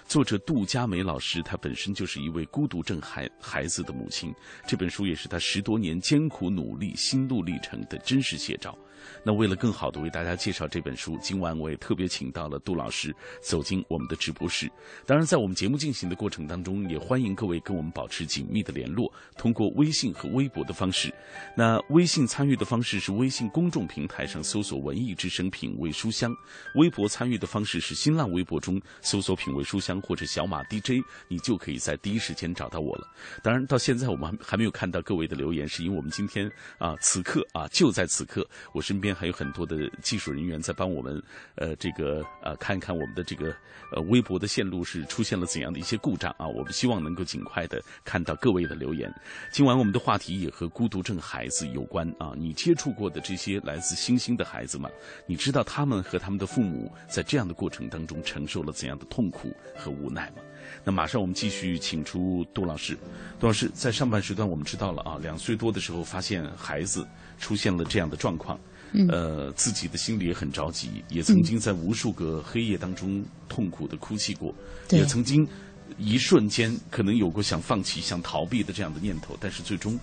[0.07, 4.35] 作者杜佳梅老师，她本身就是一位孤独症孩孩子的母亲。
[4.67, 8.77] 这本书也是她十多年艰苦努力、心路历程的真实写照。
[9.23, 14.71] 那为了更好的为大家介绍这本书，今晚我也特别请到了杜老师走进我们的直播室。
[15.07, 21.13] 当然，在我们节目进行的过程当中，也欢迎各位跟我们保持紧密的联络，通过微信和微博的方式。
[21.57, 26.31] 那微信参与的方式是微信公众平台上搜索“文艺之声品味书香”，
[26.77, 33.09] 微博参与的方式是新浪微博中搜索“品味书香”或者“小马 DJ”，你就可以在第一时间找到我了。
[33.43, 41.23] 当然，到现在我们还还没有看到各位的留言，是因为我们今天啊，此刻啊，就在此刻，我是身边还有很多的技术人员在帮我们，
[41.55, 43.55] 呃，这个呃，看一看我们的这个
[43.93, 46.45] 呃微博的线路是出现了怎样的一些故障啊。
[46.49, 49.09] 我们希望能够尽快的看到各位的留言。
[49.53, 52.33] 今晚我们的话题也和孤独症孩子有关啊。
[52.37, 54.91] 你接触过的这些来自星星的孩子们，
[55.25, 60.43] 你知道他们和他们的父母在这样的过程当中承受了怎样的痛苦和无奈吗？
[60.83, 62.99] 那马上我们继续请出杜老师。
[63.39, 67.07] 杜老师在上半时段我们知道了啊，两岁多的时候发现孩子
[67.39, 68.59] 出现了这样的状况。
[68.93, 74.55] 嗯呃，自己的心里也很着急，也曾经在无数个黑夜当中痛苦的哭泣过，
[74.89, 75.47] 对也曾经
[75.99, 79.99] 一瞬间可能有过想放弃、想逃避的这样的念头，但是最终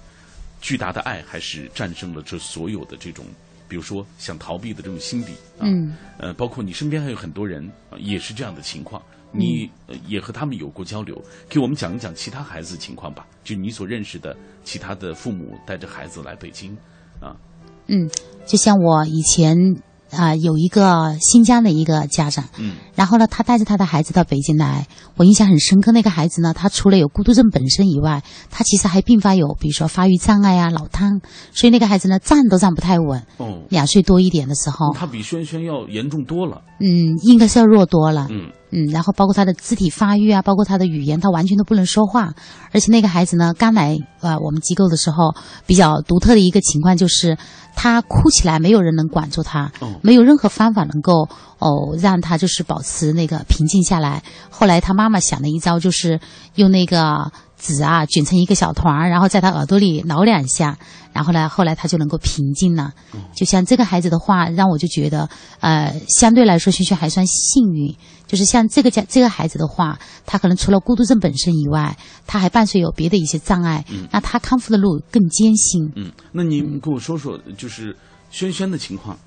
[0.61, 3.25] 巨大的爱还是战胜了这所有的这种，
[3.67, 9.01] 比如说想逃避的这种心理啊，嗯呃，包括你身边还有很多人、啊也是这样的情况。
[9.29, 13.27] 你、呃也和他们有过交流，给我们讲一讲其他孩子情况吧。
[13.43, 16.75] 就你所认识的其他的父母带着孩子来北京，
[17.19, 17.35] 啊，
[17.87, 18.09] 嗯，
[18.45, 25.91] 就像我以前啊、有一个新疆的一个家长，嗯然后呢，他带着他的孩子到北京来，我印象很深刻。
[25.91, 31.19] 那个孩子呢，他除了有孤独症本身以外，他其实还并发有，比如说发育障碍啊、脑瘫，
[31.51, 33.21] 所以那个孩子呢，站都站不太稳。
[33.37, 36.61] 哦，两岁多一点的时候，他比轩轩要严重多了。
[36.79, 38.27] 嗯，应该是要弱多了。
[38.31, 42.33] 嗯嗯，然后包括他的肢体发育啊，包括他的语言，他完全都不能说话。
[42.71, 47.37] 而且那个孩子呢，刚来呃我们机构的时候，比较独特的一个情况就是，
[47.79, 54.23] 他哭起来没有人能管住他，哦没有任何方法能够哦让他就是保持那个平静下来。
[54.49, 56.19] 后来他妈妈想了一招，就是
[56.55, 60.77] 用那个纸啊卷成一个小团儿，然后在他耳朵里挠两下，
[61.13, 62.93] 然后呢，后来他就能够平静了。
[63.35, 67.95] 就像这个孩子的话，让我就觉得，呃，相对来说，萱萱还算幸运。
[68.27, 75.89] 就是像这个家这个孩子的话，他可能除了孤独症本身以外，他还伴随有别的一些障碍，那他康复的路更艰辛。
[75.95, 77.95] 嗯，那您跟我说说，就是
[78.29, 79.17] 轩轩的情况。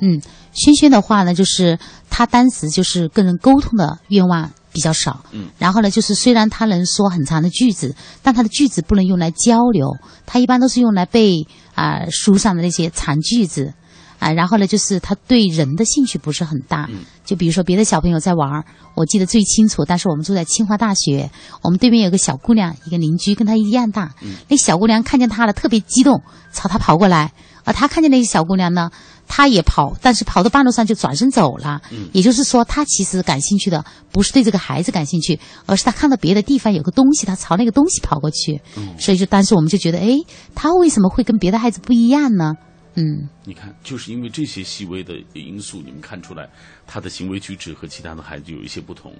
[0.00, 0.20] 嗯，
[0.52, 1.78] 轩轩的话呢，就是
[2.10, 5.24] 他当时就是跟人沟通的愿望比较少。
[5.32, 13.74] 嗯，然后呢，就是虽然他能说很长的句子，但他的句子不能用来交流，他一般都是用来背啊、书上的那些长句子。
[14.18, 16.86] 啊，然后呢，就是他对人的兴趣不是很大。
[16.88, 19.84] 嗯就比如说别的小朋友在玩儿，我记得最清楚。
[19.84, 21.30] 但是我们住在清华大学，
[21.62, 24.14] 我们对面有个小姑娘，一个邻居跟她一样大。
[24.22, 27.32] 嗯那小姑娘看见他了，特别激动，朝他跑过来。
[27.64, 28.90] 而他看见那个小姑娘呢，
[29.34, 31.80] 他也跑，但是跑到半路上就转身走了。
[31.90, 38.60] 嗯也就是说，他其实感兴趣的不是对这个孩子感兴趣，而是他看到别的地方有个东西，他朝那个东西跑过去。
[38.76, 40.18] 嗯所以就当时我们就觉得，哎，
[40.54, 42.52] 他为什么会跟别的孩子不一样呢？
[42.94, 46.48] 嗯，你看，就是因为这些细微的因素，你们看出来
[46.86, 49.10] 他的行为举止和其他的孩子有一些不同。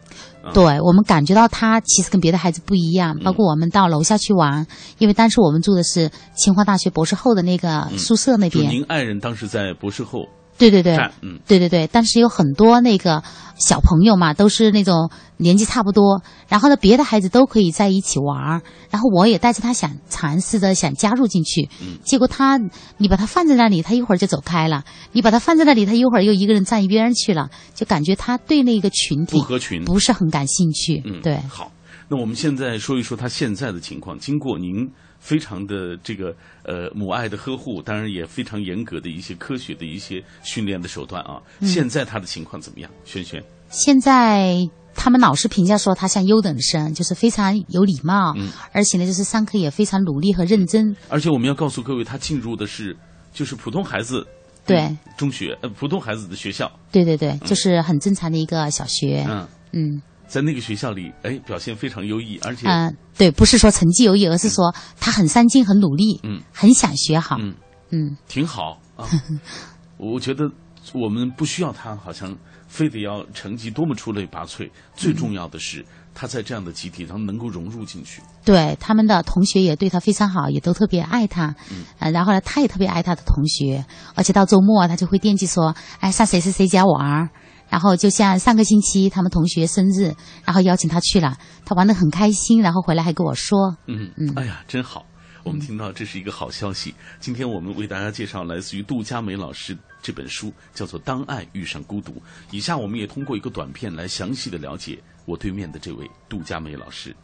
[0.43, 4.67] 啊、对我们感觉到他其实跟别的孩子不一样，包括我们到楼下去玩，
[4.99, 8.67] 因为当时我们住的是清华大学博士后的那个宿舍那边。
[8.67, 10.29] 就您爱人当时在博士后
[10.70, 13.22] 对对对，嗯，对对对，但是有很多那个
[13.57, 21.98] 小朋友嘛，都是那种年纪差不多，然后呢，别的孩子都可以在一起玩儿，然后我也带着他想尝试着想加入进去，嗯。
[22.05, 22.59] 结果他
[22.98, 29.85] 你把他放在那里，他一会儿就走开了；你把他放在那里，他一会儿又一个人站一边儿去了，就感觉他对那个群体不合群。
[29.85, 31.03] 不是很感兴趣。
[31.05, 31.72] 嗯，对，好，
[32.09, 34.18] 那我们现在说一说他现在的情况。
[34.18, 34.88] 经过您
[35.23, 41.41] 非常的这个呃母爱的呵护，当然也非常严格的一些科学的一些训练的手段啊。
[41.61, 42.91] 嗯现在他的情况怎么样？
[43.05, 44.57] 轩轩，现在
[44.95, 50.95] 他们老师评价说他像优等生，就是非常有礼貌，嗯而且呢，就是上课也非常努力和认真。
[51.09, 52.96] 而且我们要告诉各位，他进入的是
[53.33, 54.27] 就是普通孩子
[54.67, 59.25] 对中学呃普通孩子的学校，对对对，就是很正常的一个小学。
[59.29, 60.03] 嗯，嗯
[60.33, 67.37] 在那个学校里，哎，表现非常优异，而且嗯、对，不是说成绩优异，而是说他很上进、很努力，嗯，很想学好。
[67.39, 67.55] 嗯
[67.91, 69.07] 嗯挺好啊。
[70.01, 70.51] 我觉得
[70.95, 72.35] 我们不需要他好像
[72.67, 78.23] 非得要成绩多么出类拔萃，最重要的是他在这样的集体上能够融入进去。
[78.43, 81.55] 对他们的同学也对他非常好，也都特别爱他。
[81.71, 87.29] 嗯，呃，然后呢，他也特别爱他的同学，而且到周末他就会惦记说，哎，上谁谁谁家玩儿。
[87.73, 90.14] 然后就像上个星期他们同学生日，
[90.44, 95.06] 然后邀请他去了，他玩的很开心，然后回来还跟我说，嗯嗯，哎呀，真好。
[95.42, 96.94] 我们听到这是一个好消息。
[97.18, 102.12] 今天我们为大家介绍来自于杜佳梅老师这本书，叫做《当爱遇上孤独》。
[102.50, 107.16] 以下我们也通过一个短片来详细的了解我对面的这位杜佳梅老师。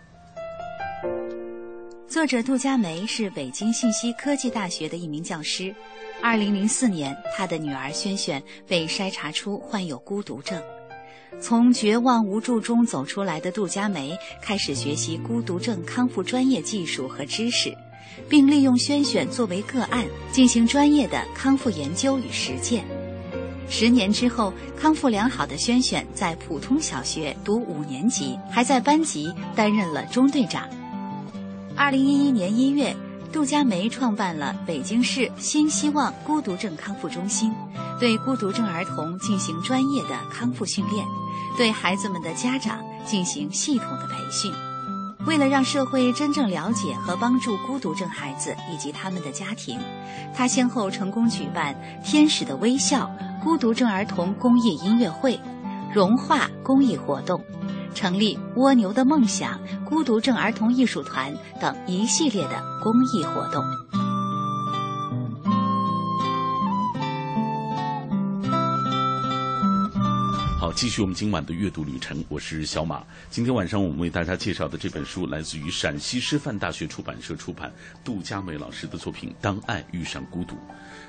[2.08, 5.72] 作者杜佳梅是北京信息科技大学的一名教师。
[6.20, 10.60] 二零零四年，他的女儿萱萱被筛查出患有孤独症。
[11.40, 17.72] 从绝望无助中走出来的杜佳梅，开始学习孤独症康复专业技术和知识，
[18.28, 22.84] 并利用萱萱作为个案，进行专业的康复研究与实践。
[23.70, 30.68] 十年之后，康复良好的萱萱在普通小学读五年级，还在班级担任了中队长。
[31.76, 32.94] 二零一一年一月。
[33.30, 37.52] 杜佳梅创办了北京市新希望孤独症康复中心，
[38.00, 41.06] 对孤独症儿童进行专业的康复训练，
[41.56, 44.50] 对孩子们的家长进行系统的培训。
[45.26, 49.78] 为了让社会真正了解和帮助孤独症孩子以及他们的家庭，
[50.34, 53.10] 他先后成功举办“天使的微笑”
[53.44, 55.38] 孤独症儿童公益音乐会、
[55.92, 57.44] 融化公益活动。
[57.94, 63.62] 成立“蜗牛的梦想”孤独症儿童艺术团等一系列的公益活动。
[70.60, 72.22] 好，继续我们今晚的阅读旅程。
[72.28, 73.02] 我是小马。
[73.30, 77.72] 今天晚上我们为大家介绍的这本书来自于陕西师范大学出版社出版，
[78.04, 80.56] 杜佳美老师的作品《当爱遇上孤独》。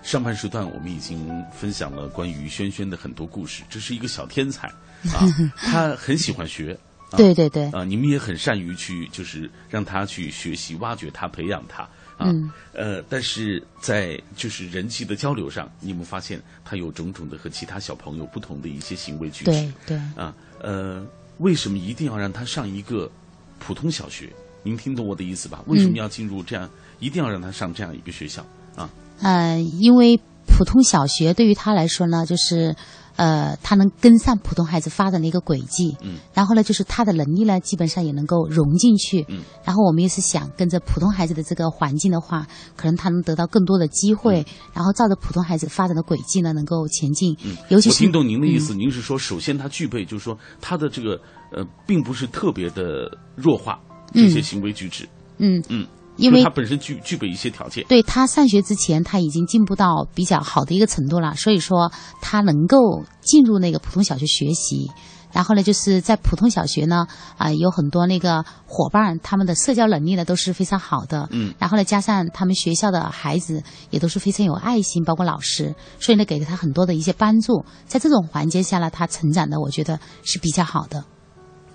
[0.03, 4.67] 上半时段我们已经分享了关于轩轩的很多故事，这是一个小天才
[5.13, 5.25] 啊，
[5.55, 6.77] 他很喜欢学。
[7.11, 11.81] 啊、对对对，啊，你们也很善于去，就是让他去学习、挖掘他、培养他
[12.19, 12.29] 啊。
[12.29, 19.49] 嗯、呃，但是在就是人际的交流上，你们发现他有种种的和其他小朋友不同的一些行为举止。
[19.49, 21.03] 对对啊，呃，
[21.39, 23.11] 为什么一定要让他上一个
[23.57, 24.31] 普通小学？
[24.61, 25.63] 您听懂我的意思吧？
[25.65, 26.69] 为什么要进入这样？
[26.99, 28.45] 一定要让他上这样一个学校
[28.75, 28.87] 啊？
[29.21, 32.75] 呃，因为普通小学对于他来说呢，就是。
[33.19, 42.47] 呃，他能跟上普通孩子发展的一个轨迹，嗯，然后呢，就是他的能力呢，基本上也能够融进去，嗯，然后我们也是想跟着普通孩子的这个环境的话，
[42.77, 44.45] 可能他能得到更多的机会，嗯、
[44.75, 51.19] 然后照着普通孩子发展的轨迹呢，能够前进，嗯，尤其是我听懂您的意思，嗯、您是说，首先他具备，就是说他的这个
[51.51, 53.77] 呃，并不是特别的弱化
[54.13, 55.03] 这些行为举止，
[55.39, 55.61] 嗯。
[55.67, 55.85] 嗯。
[56.19, 61.91] 因为他本身具具备一些条件，对他上学之前他已经进步到比较好的一个程度了，所以说
[62.21, 64.91] 他能够进入那个普通小学学习。
[65.31, 67.05] 然后呢，就是在普通小学呢，
[67.37, 71.29] 啊、呃，有很多那个伙伴，他们的社交能力呢都是非常好的。
[71.29, 71.53] 嗯。
[71.59, 73.61] 然后呢，加上他们学校的孩子
[73.91, 77.63] 也都是非常有爱心，包括老师，所以呢，给了他很多的一些帮助。
[77.85, 81.05] 在这种环境下呢，他成长的我觉得是比较好的。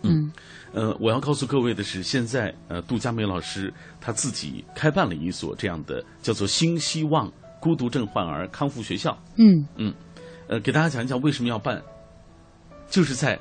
[0.02, 0.32] 嗯。
[0.74, 9.16] 呃，我要告诉各位的是，现在呃，杜佳梅老师他自己开办了一所这样的叫做“新希望孤独症患儿康复学校”。
[9.38, 9.94] 嗯嗯，
[10.48, 11.80] 呃，给大家讲一讲为什么要办，
[12.90, 13.38] 就是在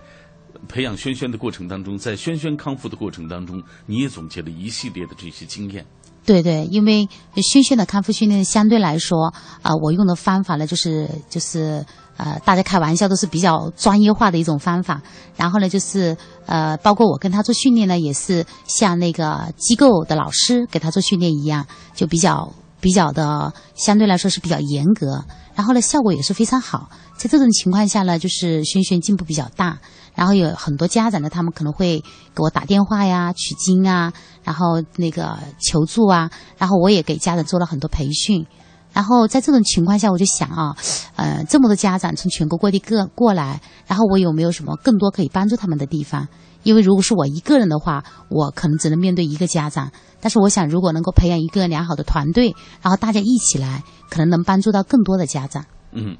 [0.70, 5.84] 培养轩轩的过程当中，在轩轩康复的过程当中，你也总结了一系列的这些经验。
[6.26, 7.10] 对对，因为
[7.42, 9.26] 轩轩的康复训练相对来说，
[9.62, 11.84] 啊、呃，我用的方法呢，就是就是
[12.18, 15.02] 呃，大家开玩笑都是比较专业化的一种方法。
[15.36, 25.26] 然后呢，就是呃，包括我跟他做训练呢，也是像那个机构的老师给他做训练一样，就比较比较的相对来说是比较严格。
[25.56, 26.90] 然后呢，效果也是非常好。
[27.16, 29.80] 在这种情况下呢，就是轩轩进步比较大。
[30.16, 32.04] 然后有很多家长呢，他们可能会
[32.36, 38.46] 给我打电话呀、取经啊，然后那个求助啊，然后我也给家长做了很多培训。
[38.94, 40.78] 然后在这种情况下，我就想啊，
[41.16, 46.28] 呃，这么多家长从全国各地各过来，然后我有没有什么更多可以帮助他们的地方？
[46.62, 49.92] 因为如果是我一个人的话，我可能只能面对一个家长。
[50.22, 55.66] 但是我想，如果能够培养一个良好的团队，然后大家一起来，可能能帮助到更多的家长。
[55.92, 56.16] 嗯。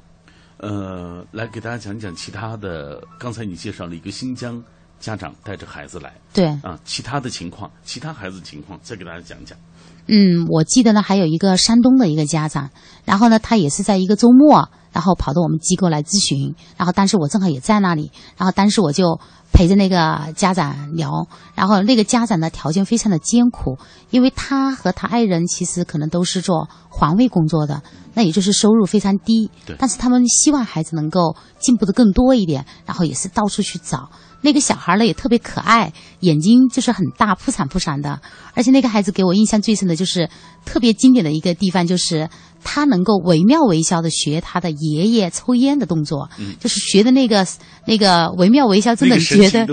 [0.58, 3.02] 呃，来给大家讲讲其他的。
[3.18, 4.62] 刚才你介绍了一个新疆
[5.00, 9.58] 家长带着孩子来，对啊，其他的情况，其他孩子情况，再给大家讲讲。
[10.06, 12.70] 嗯，我记得呢，还有一个山东的一个家长，
[13.04, 19.18] 然后呢，他也是在一个周末，然后跑到我们机构来咨询，然后当时我正好也在那里，然后当时我就
[19.52, 23.78] 陪着那个家长聊，然后那个家长的条件非常的艰苦，
[24.10, 27.82] 因为他和他爱人其实可能都是做环卫工作的，
[28.12, 29.50] 那也就是收入非常低。
[29.78, 34.10] 但是他们希望孩子能够进步的更多一点，然后也是到处去找。
[34.44, 38.20] 那个小孩呢也特别可爱，眼睛就是很大，扑闪扑闪的。
[38.52, 40.28] 而且那个孩子给我印象最深的就是
[40.66, 42.28] 特别经典的一个地方，就是
[42.62, 47.46] 他能够惟妙惟肖的学他的爷爷抽烟的动作，嗯就是学的那个
[47.86, 49.66] 那个惟妙惟肖，真的觉得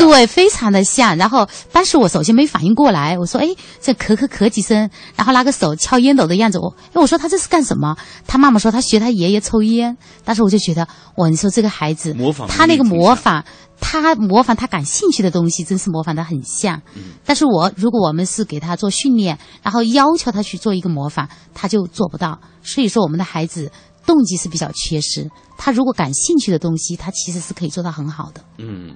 [0.00, 1.16] 对，非常的像。
[1.18, 7.96] 然后当时我首先没反应过来，我说哎，这咳咳咳几声，然后拿个手敲烟斗的样子，我哎我说他这是干什么？
[8.26, 13.44] 他妈妈说他学他爷爷抽烟，当时我就觉得哇，你说这个孩子模仿他那个挺模仿。
[13.80, 16.80] 他模仿他感兴趣的东西，真是模仿的很像。
[17.24, 22.40] 但是我如果我们是给他做训练，然后要求他去做一个模仿，他就做不到。
[22.62, 23.70] 所以说，我们的孩子
[24.06, 25.28] 动机是比较缺失。
[25.56, 28.44] 他如果感兴趣的东西，他其实是可以做到很好的。
[28.58, 28.94] 嗯，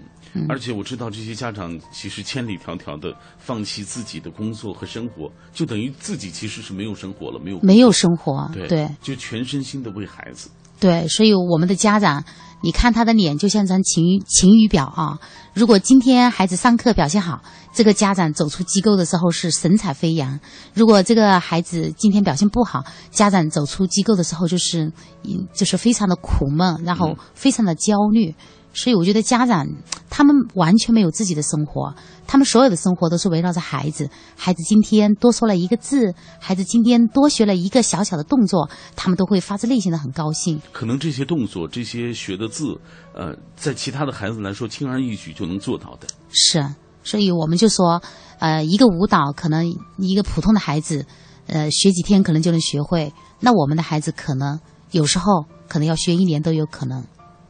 [0.49, 10.51] 而且我知道这些家长其实千里迢迢的放弃自己的工作和生活，就等于自己其实是没有生活了，没有没有生活，对对就全身心的为孩子。
[10.81, 12.23] 对，所以我们的家长，
[12.61, 15.19] 你看他的脸就像张晴雨晴雨表啊。
[15.55, 17.43] 如果今天孩子上课表现好，
[17.73, 20.39] 这个家长走出机构的时候是神采飞扬；
[20.75, 24.93] 如果这个孩子今天表现不好，家长走出机构的时候就是，
[25.25, 28.35] 嗯，就是非常的苦闷，然后非常的焦虑。
[28.75, 29.67] 所以我觉得家长
[30.09, 31.95] 他们完全没有自己的生活，
[32.27, 34.09] 他们所有的生活都是围绕着孩子。
[34.37, 40.61] 孩子今天多说了一个字，孩子今天多学了一个小小的动作，他们都会发自内心的很高兴。
[40.73, 42.79] 可能这些动作、这些学的字，
[43.15, 46.07] 呃，在其他的孩子来说轻而易举就能做到的。
[46.31, 46.65] 是，
[47.03, 48.01] 所以我们就说，
[48.39, 49.67] 呃，一个舞蹈可能
[49.97, 51.07] 一个普通的孩子，
[51.47, 54.61] 呃，学几天可能就能学会，那我们的孩子可能
[54.91, 57.05] 有时候可能要学一年都有可能。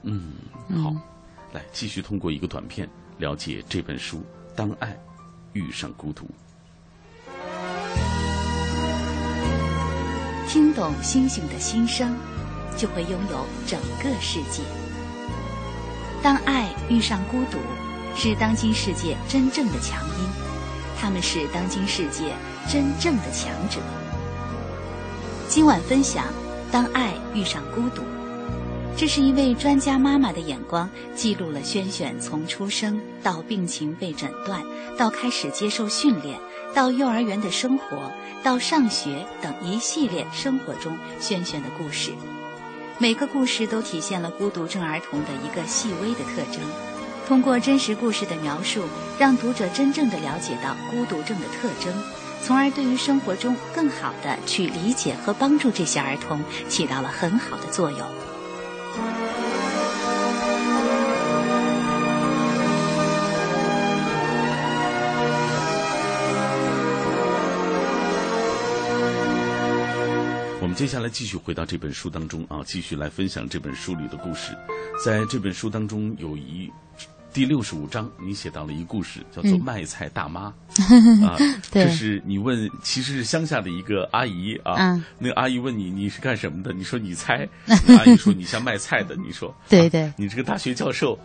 [0.05, 0.33] 嗯，
[0.83, 0.93] 好，
[1.53, 2.89] 来继续通过一个短片
[3.19, 4.19] 了解这本书
[4.55, 4.97] 《当爱
[5.53, 6.25] 遇上孤独》。
[10.49, 12.17] 听懂星星的心声，
[12.77, 14.63] 就会拥有整个世界。
[16.23, 17.59] 当爱遇上孤独，
[18.17, 20.29] 是当今世界真正的强音，
[20.99, 22.35] 他们是当今世界
[22.69, 23.81] 真正的强者。
[25.49, 26.25] 今晚分享：
[26.73, 28.03] 当爱遇上孤独。
[28.97, 34.63] 这是一位专家妈妈的眼光，记录了轩轩从出生到病情被诊断，
[34.97, 36.39] 到开始接受训练，
[36.75, 38.11] 到幼儿园的生活，
[38.43, 42.11] 到上学等一系列生活中轩轩的故事。
[42.99, 46.61] 每个故事都体现了孤独症儿童的一个细微的特征。
[47.29, 48.83] 通过真实故事的描述，
[49.17, 51.95] 让读者真正的了解到孤独症的特征，
[52.43, 58.01] 从而对于生活中更好的去理解和帮助这些儿童，起到了很好的作用。
[70.79, 74.57] 接下来继续回到这本书当中啊，继续来分享这本书里的故事。
[75.05, 76.71] 在这本书当中有一
[77.39, 80.53] 第六十五章，你写到了一个故事，叫做嗯“卖菜大妈”
[81.25, 81.39] 啊，
[81.71, 81.85] 对。
[81.85, 85.05] 这是你问，其实是乡下的一个阿姨啊，嗯。
[85.21, 89.55] 那个阿姨问你你是干什么的，你说你猜， 阿姨说你像卖菜的，你说。
[89.71, 91.17] 对对，你这个大学教授。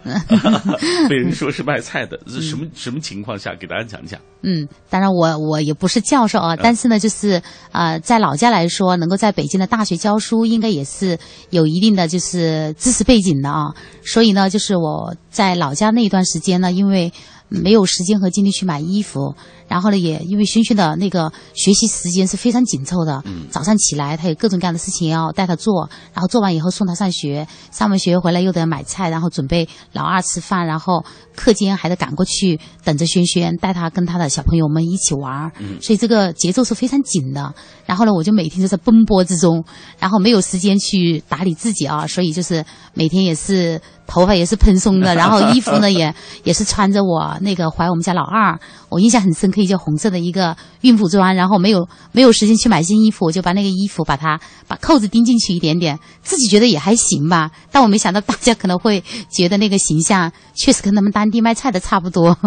[1.10, 3.56] 被人说是卖菜的，是什么什么情况下？
[3.56, 4.22] 给大家讲讲。
[4.44, 7.42] 嗯，当然我我也不是教授啊，但是呢，就是
[7.72, 11.18] 呃，在老家来说，能够在北京的大学教书，应该也是
[11.50, 13.74] 有一定的就是知识背景的啊。
[14.04, 17.12] 所以呢，就是我在老家那一段时间呢，因为
[17.50, 19.36] 没有时间和精力去买衣服，
[19.68, 23.48] 然后呢，也因为轩轩的那个学习时间是非常紧凑的，嗯。
[23.52, 37.54] 早上起来他有各种各样的事情要带他做，然后做完以后送他上学，上完学回来又得买菜，然后准备老二吃饭，然后课间还得赶过去等着轩轩，带他跟他的小朋友们一起玩所以这个节奏是非常紧的。
[37.86, 39.64] 然后呢，我就每天就在奔波之中，
[40.00, 62.38] 然后没有时间去打理自己啊，所以就是每天也是头发也是蓬松的， 然后衣服呢也 也是穿着我那个怀我们家老二，我印象很深刻，一件红色的一个孕妇装，然后没有没有时间去买新衣服，我就把那个衣服把它把扣子钉进去一点点，自己觉得也还行吧，但我没想到大家可能会觉得那个形象确实跟他们当地卖菜的差不多。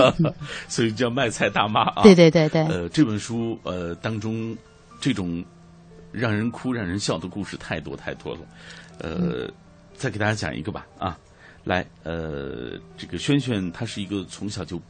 [0.68, 2.02] 所以叫卖菜大妈啊。
[2.02, 4.56] 对对对对呃，这本书呃当中
[5.00, 5.42] 这种
[6.12, 8.40] 让人哭、让人笑的故事太多太多了。
[8.98, 9.52] 呃，嗯
[10.00, 11.18] 再给大家讲一个吧啊，
[11.64, 14.80] 来，呃，这个轩轩他是一个从小就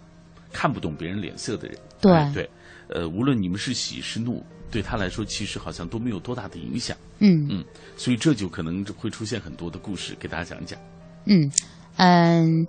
[0.53, 1.77] 看不懂别人脸色的人。
[2.01, 2.49] 对哎对，
[2.89, 4.41] 呃，无论你们是喜是怒，
[4.71, 6.97] 对他来说其实好像都没有多大的影响。
[7.19, 7.65] 嗯嗯，
[7.97, 10.79] 所以这就可能会出现很多的故事，给大家讲一讲。
[11.25, 11.51] 嗯
[11.97, 12.67] 嗯，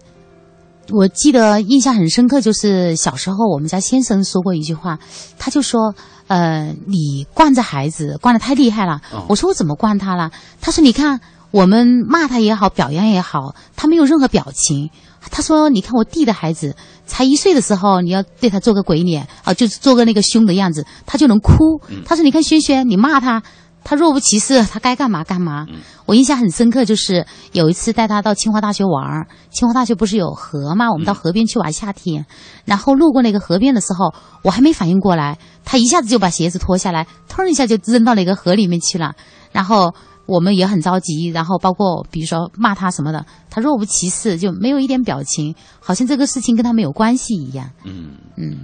[0.90, 4.98] 我记得印象很深刻，就是小时候我们家先生说过一句话，
[5.38, 5.94] 他就说
[6.26, 9.00] ：“呃，你惯着孩子惯得太厉害了。
[9.14, 11.22] 哦我说：“我怎么惯他了？”他说：“你看，
[11.52, 14.90] 我们骂他也好，表扬也好，他没有任何表情。”
[15.30, 16.76] 他说：“你看我弟的孩子，
[17.06, 21.80] 才一岁的时候，你要对他做个鬼脸啊，就是做个那个凶的样子，他就能哭。
[22.06, 23.44] 他说：‘你看轩轩，你骂他，
[23.84, 25.68] 他若无其事，他该干嘛干嘛。’
[26.08, 32.26] 我印象很深刻，就是有一次带他到清华大学玩儿，清华大学不是有河嘛，我们到河边去玩夏天，
[32.66, 39.14] 然后路过那个河边的时候，我还没反应过来，他一下子就把鞋子脱下来，突然一下就扔到那个河里面去了，
[39.52, 39.94] 然后。
[40.32, 47.70] 我们也很着急，然后包括比如说骂他什么的，他若无其事，就没有一点表情，好像这个事情跟他没有关系一样。
[47.84, 48.64] 嗯，嗯，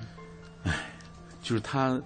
[1.43, 2.01] 就是他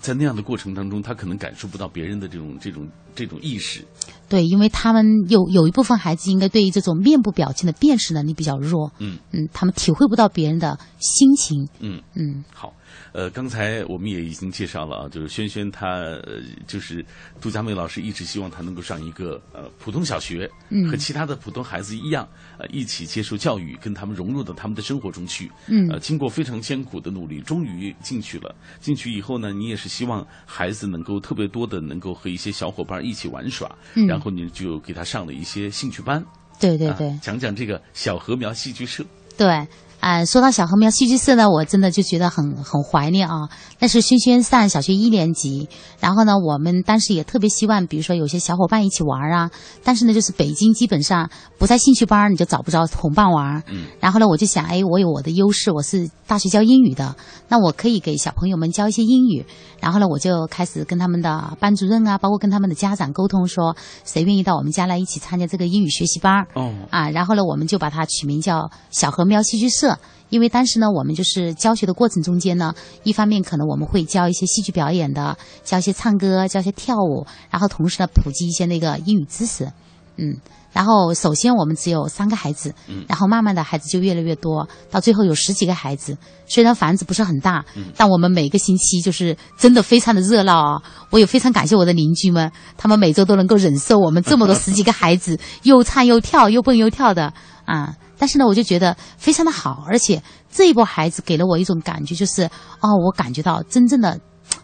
[0.00, 3.86] 在那样的过程当中，他可能感受不到别人的这种这种这种意识。
[4.28, 12.72] 对，因为他们有有一部分孩子应该对于这种面部表情的辨识能力比较弱，嗯嗯，他们体会不到别人的心情，嗯嗯，好。
[13.16, 17.02] 呃，刚才我们也已经介绍了啊，就是轩轩他呃，就是
[17.40, 25.50] 杜佳梅老师一直希望他能够上一个呃普通小学，嗯和其他的普通孩子一样，呃，一起接受教育，跟他们融入到他们的生活中去。
[25.66, 28.54] 嗯呃，经过非常艰苦的努力，终于进去了。
[28.82, 36.18] 进去以后呢，你也是希望孩子能够特别多的能够和一些小伙伴一起玩耍，嗯然后你就给他上了一些兴趣班。
[36.18, 36.26] 啊
[36.60, 39.02] 对对对讲讲这个小禾苗戏剧社。
[39.38, 39.66] 对。
[39.98, 43.48] 啊、说到小禾苗戏剧社呢，我真的就觉得很很怀念啊。
[43.80, 45.68] 那是轩轩上小学一年级，
[45.98, 49.50] 然后呢，我们当时也特别希望，比如说有些小伙伴一起玩啊。
[49.82, 51.28] 但是呢，就是北京基本上
[51.58, 53.64] 不在兴趣班儿，你就找不着同伴玩。
[53.68, 53.86] 嗯。
[53.98, 57.16] 然后呢，我就想，哎，我有我的优势，我是大学教英语的，
[57.48, 59.44] 那我可以给小朋友们教一些英语。
[59.80, 66.46] 然后呢，我就开始跟他们的班主任啊，包括跟他们的家长沟通，说谁愿意到我们家来一起参加这个英语学习班儿。
[66.54, 66.72] 哦。
[66.90, 69.85] 啊，然后呢，我们就把它取名叫小禾苗戏剧社。
[70.28, 72.74] 因为当时呢，我们就是教学的过程中间呢，
[73.04, 79.70] 一方面可能我们会教一些戏剧表演的，教一些唱歌，教一些跳舞，然后同时呢，普及一些那个英语知识，
[80.16, 80.36] 嗯。
[80.72, 86.18] 然后首先我们只有三个孩子，嗯然后慢慢的孩子就越来越多，到最后有十几个孩子。
[86.46, 90.82] 虽然房子不是很大，嗯但我们每个星期就是真的非常的热闹啊！
[91.08, 97.32] 我也非常感谢我的邻居们，他们每周都能够忍受我们这么多十几个孩子 又唱又跳又蹦又跳的
[97.66, 97.94] 啊。
[98.16, 102.44] 但是呢，我就觉得非常的好，而且这一波孩子给了我一种感觉，就是
[102.80, 104.18] 哦，我感觉到真正的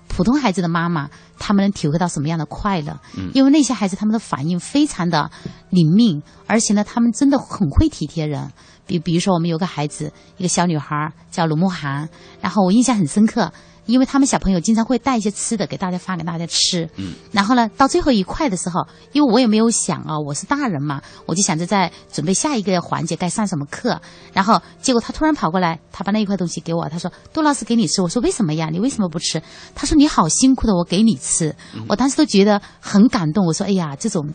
[0.09, 2.98] 普通孩子的妈妈，他们能体会到什么样的快乐。
[3.16, 5.30] 嗯因为那些孩子他们的反应非常的
[5.68, 8.50] 灵敏，而且呢，他们真的很会体贴人。
[8.87, 12.09] 比比如说，我们有个孩子，一个小女孩儿叫鲁慕涵，
[12.41, 13.53] 然后我印象很深刻，
[13.87, 16.89] 因为他们小朋友经常会带一些吃的给大家发给大家吃。
[16.97, 17.14] 嗯。
[17.30, 24.01] 然后呢，到最后一块的时候，因为我也没有想啊，我是大人嘛，我就想着在准备下一个环节该上什么课。
[24.33, 28.68] 然后结果他突然跑过来，他把那一块东西给我，他说：“杜老师给你吃。”我说：“为什么呀？
[28.70, 29.41] 你为什么不吃？”
[29.74, 31.55] 他说：“你好辛苦的，我给你吃。
[31.89, 33.47] 我当时都觉得很感动。
[33.47, 34.28] 我说：“哎呀，这种。”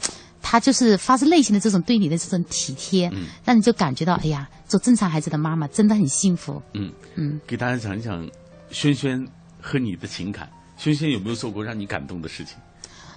[0.50, 6.62] 他就是发自内心的这种对你的这种体贴，嗯让你就感觉到，哎呀，做正常孩子的妈妈真的很幸福。
[6.74, 8.26] 嗯嗯，给大家讲一讲
[8.72, 9.28] 轩轩
[9.62, 10.48] 和你的情感。
[10.78, 12.56] 轩轩有没有做过让你感动的事情？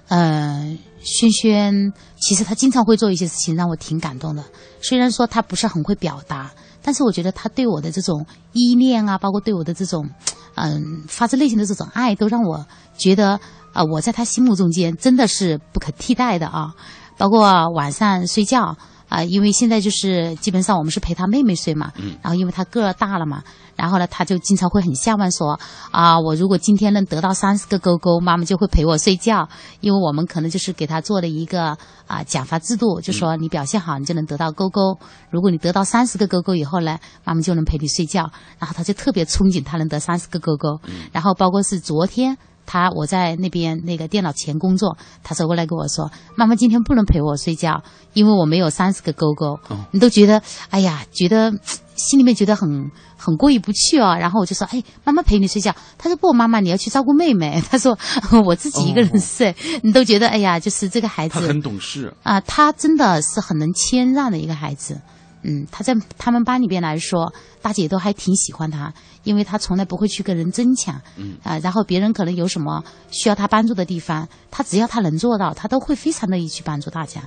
[0.09, 4.43] 呃，轩轩其实他经常会做一些事情让我挺感动的。
[4.81, 6.51] 虽然说他不是很会表达，
[6.81, 10.09] 但是我觉得他对我的这种依恋啊，包括对我的这种
[10.55, 12.65] 嗯发自内心的这种爱，都让我
[12.97, 13.35] 觉得
[13.71, 16.75] 啊、呃我在他心目中间真的是不可替代的啊。
[17.17, 18.75] 包括晚上睡觉
[19.11, 22.15] 啊、因为现在就是基本上我们是陪他妹妹睡嘛，嗯。
[22.21, 23.43] 然后因为他个儿大了嘛，
[23.75, 25.59] 然后呢，他就经常会很向往说
[25.91, 29.49] 啊，我如果今天能得到三十个勾勾，妈妈就会陪我睡觉，
[29.81, 34.97] 因为我们可能就是给他做了一个啊奖罚制度，就说你表现好，你就能得到勾勾，
[35.29, 40.79] 如果你得到三十个勾勾以后呢，妈妈就能陪你睡觉，然后他就特别憧憬他能得三十个勾勾，
[41.11, 42.37] 然后包括是昨天。
[42.65, 47.83] 他我在那边那个电脑前工作，他走过来跟我说：“妈妈今天不能陪我睡觉，
[48.13, 49.59] 因为我没有三十个勾勾。
[49.91, 51.51] 你都觉得，哎呀，觉得
[51.95, 54.15] 心里面觉得很很过意不去哦。
[54.17, 57.61] 然后我就说：“哎，妈妈陪你睡觉。”他说：“不，妈妈你要去照顾妹妹。
[57.69, 57.97] ”他说
[58.45, 59.55] ：“我自己一个人睡。
[59.83, 65.01] 你都觉得，哎呀，就是这个孩子他很懂事啊、他真的是很能谦让的一个孩子。
[65.43, 71.01] 嗯，他在他们班里边来说，大姐都还挺喜欢他，因为他从来不会去跟人争抢。
[71.17, 77.23] 嗯啊、然后别人可能有什么需要他帮助的地方，他只要他能做到，他都会非常乐意去帮助大家。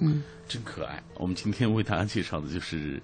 [0.00, 1.00] 嗯，真可爱。
[1.14, 3.00] 我们今天为大家介绍的就是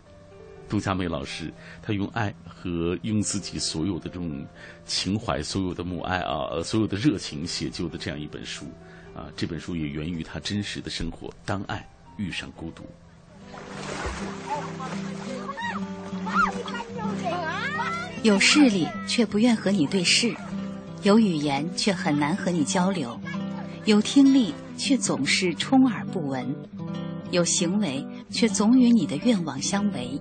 [0.69, 4.45] 杜佳梅老师，她用爱和用自己所有的这种
[4.85, 8.67] 情怀、所有的母爱啊、呃所有的热情写就的这样一本书
[9.15, 9.31] 啊。
[9.37, 11.33] 这本书也源于她真实的生活。
[11.47, 12.83] 当爱遇上孤独。
[18.23, 20.35] 有视力却不愿和你对视，
[21.03, 23.19] 有语言却很难和你交流，
[23.85, 26.55] 有听力却总是充耳不闻，
[27.31, 30.21] 有行为却总与你的愿望相违。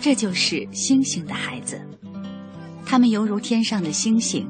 [0.00, 1.80] 这就是星星的孩子，
[2.86, 4.48] 他们犹如天上的星星，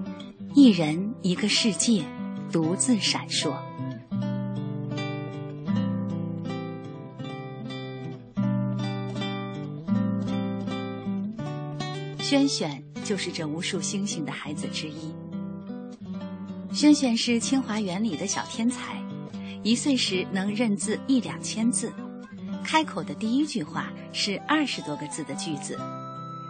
[0.55, 2.05] 一人一个世界，
[2.53, 3.55] 独自闪烁。
[12.33, 15.15] 轩轩就是这无数星星的孩子之一。
[16.73, 18.97] 轩轩是清华园里的小天才，
[19.63, 21.93] 一岁时能认字一两千字，
[22.65, 25.79] 开口的第一句话是二十多个字的句子，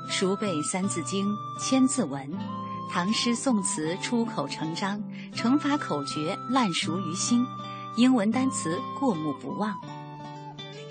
[0.09, 1.27] 熟背《三字经》
[1.61, 2.31] 《千字文》，
[2.89, 5.03] 唐诗宋词出口成章，
[5.35, 7.45] 乘法口诀烂熟于心，
[7.97, 9.77] 英文单词过目不忘。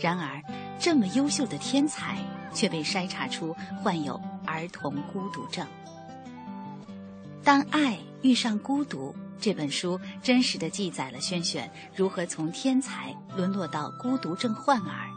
[0.01, 0.41] 然而，
[0.77, 2.17] 这么优秀的天才
[2.53, 5.65] 却被筛查出患有儿童孤独症。
[7.43, 15.09] 当爱遇上孤独，这本书真实的记载了轩轩如何从天才沦落到孤独症患儿，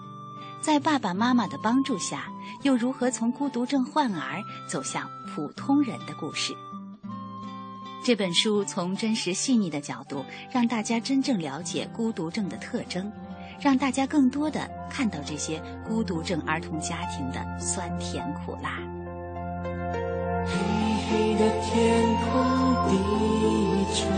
[0.62, 2.29] 在爸爸妈妈的帮助下，
[2.62, 6.55] 又如何从孤独症患儿走向普通人的故事。
[8.03, 13.11] 这本书从真实细腻的角度，让大家真正了解孤独症的特征，
[13.61, 18.93] 让大家更多的看到这些孤独症儿童家庭的酸甜苦辣。
[21.14, 22.96] 黑的天空低
[23.94, 24.10] 垂，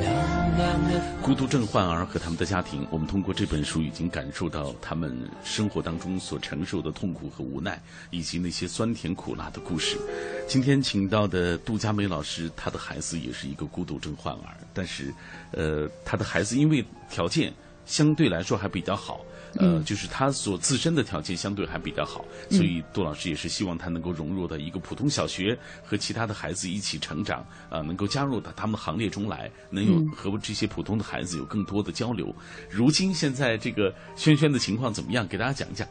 [0.00, 7.80] 亮亮的孤独症患儿和他们的家庭，我们通过这本书已经感受到他们生活当中所承受的痛苦和无奈，
[8.10, 9.96] 以及那些酸甜苦辣的故事。
[10.48, 15.14] 今天请到的杜佳梅老师，她的孩子也是一个孤独症患儿，但是，
[15.52, 17.52] 呃，她的孩子因为条件
[17.86, 19.20] 相对来说还比较好。
[19.56, 32.34] 呃，就是他所自身的条件相对还比较好，所以杜老师也是希望他能够融入到一个普通小学，和其他的孩子一起成长，呃、能够加入到他们行列中来，能有嗯和这些普通的孩子有更多的交流。
[32.70, 35.26] 如今现在这个轩轩的情况怎么样？
[35.26, 35.86] 给大家讲讲。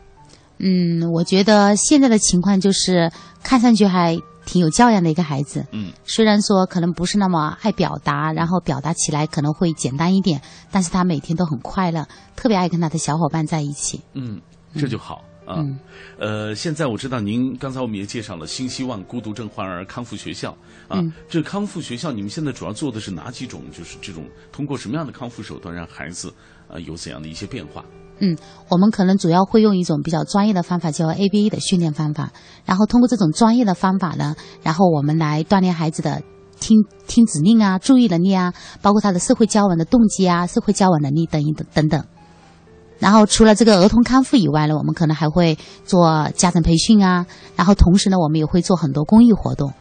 [0.63, 4.15] 嗯，我觉得现在的情况就是看上去还
[4.45, 5.65] 挺有教养的一个孩子。
[5.71, 14.01] 嗯，虽然说可能不是那么爱表达，然后表达起来可能会简单一点，但是他每天都很快乐，特别爱跟他的小伙伴在一起。
[14.13, 14.41] 嗯，
[14.75, 15.23] 这就好。
[15.43, 15.79] 啊，嗯
[16.19, 20.51] 呃，现在我知道您刚才我们也介绍了新希望孤独症患儿康复学校
[20.87, 23.63] 啊，嗯这康复学校你们现在主要做的是哪几种？
[23.71, 26.31] 就是这种通过什么样的康复手段让孩子
[26.67, 27.83] 啊、有怎样的一些变化？
[28.23, 28.37] 嗯，
[28.69, 32.31] 我们可能主要会用一种比较专业的方法，叫 ABA 的训练方法。
[32.65, 36.21] 然后通过这种专业的方法呢，然后我们来锻炼孩子的
[36.59, 42.05] 听听指令啊、注意能力啊，包括他的社会交往的动机啊、社会交往能力等一等等等。
[42.99, 49.73] 然后除了这个儿童康复以外呢，我们可能还会做家长培训啊，然后同时呢，我们也会做很多公益活动。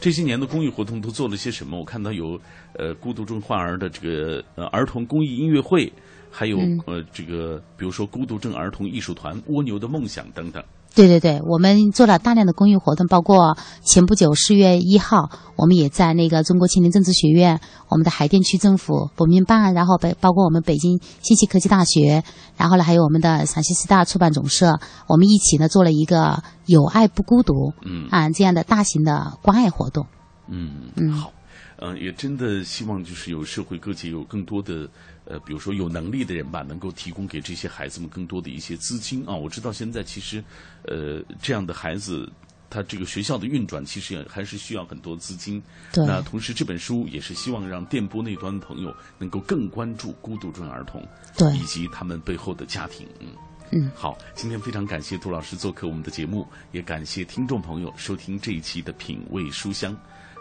[0.00, 1.76] 这些年的公益活动都做了些什么？
[1.76, 2.38] 我看到有
[2.78, 5.92] 呃孤独症患儿的这个呃儿童公益音乐会，
[6.30, 10.62] 还有、嗯呃这个比如说孤独症儿童艺术团、蜗牛的梦想等等。
[10.94, 22.24] 对对对，我们做了大量的公益活动，包括前不久四月一号，我们也在那个中国青年政治学院、我们的海淀区政府国民办，然后北包括我们北京信息科技大学，
[22.56, 30.06] 然后呢还有我们的陕西师大出版总社，我们一起呢做了一个“有爱不孤独”嗯啊这样的大型的关爱活动。
[30.48, 31.30] 嗯嗯好，
[31.76, 34.88] 呃，也真的希望就是有社会各界有更多的
[35.28, 39.34] 呃，比如说有能力的人吧，能够提供给这些孩子们更多的一些资金啊。
[39.34, 40.42] 我知道现在其实
[40.82, 42.28] 呃这样的孩子。
[42.70, 45.62] 他这个学校的运转其实也还是需要很多资金。
[45.90, 51.02] 对那同时这本书也是希望让电波那端的朋友能够更关注孤独症儿童，
[51.34, 53.08] 对以及他们背后的家庭。
[53.20, 53.28] 嗯。
[53.70, 59.96] 嗯，好，今天非常感谢杜老师做客我们的节目，也感谢听众朋友收听这一期的品味书香。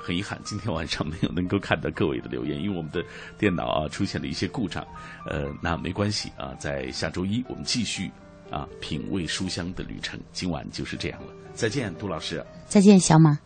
[0.08, 3.04] 很遗憾，今天晚上没有能够看到各位的留言，因为我们的
[3.38, 4.88] 电脑啊出现了一些故障。
[5.26, 8.10] 呃，那没关系啊，在下周一我们继续
[8.50, 10.18] 啊品味书香的旅程。
[10.32, 12.42] 今晚就是这样了，再见，杜老师。
[12.68, 13.38] 再见，小马。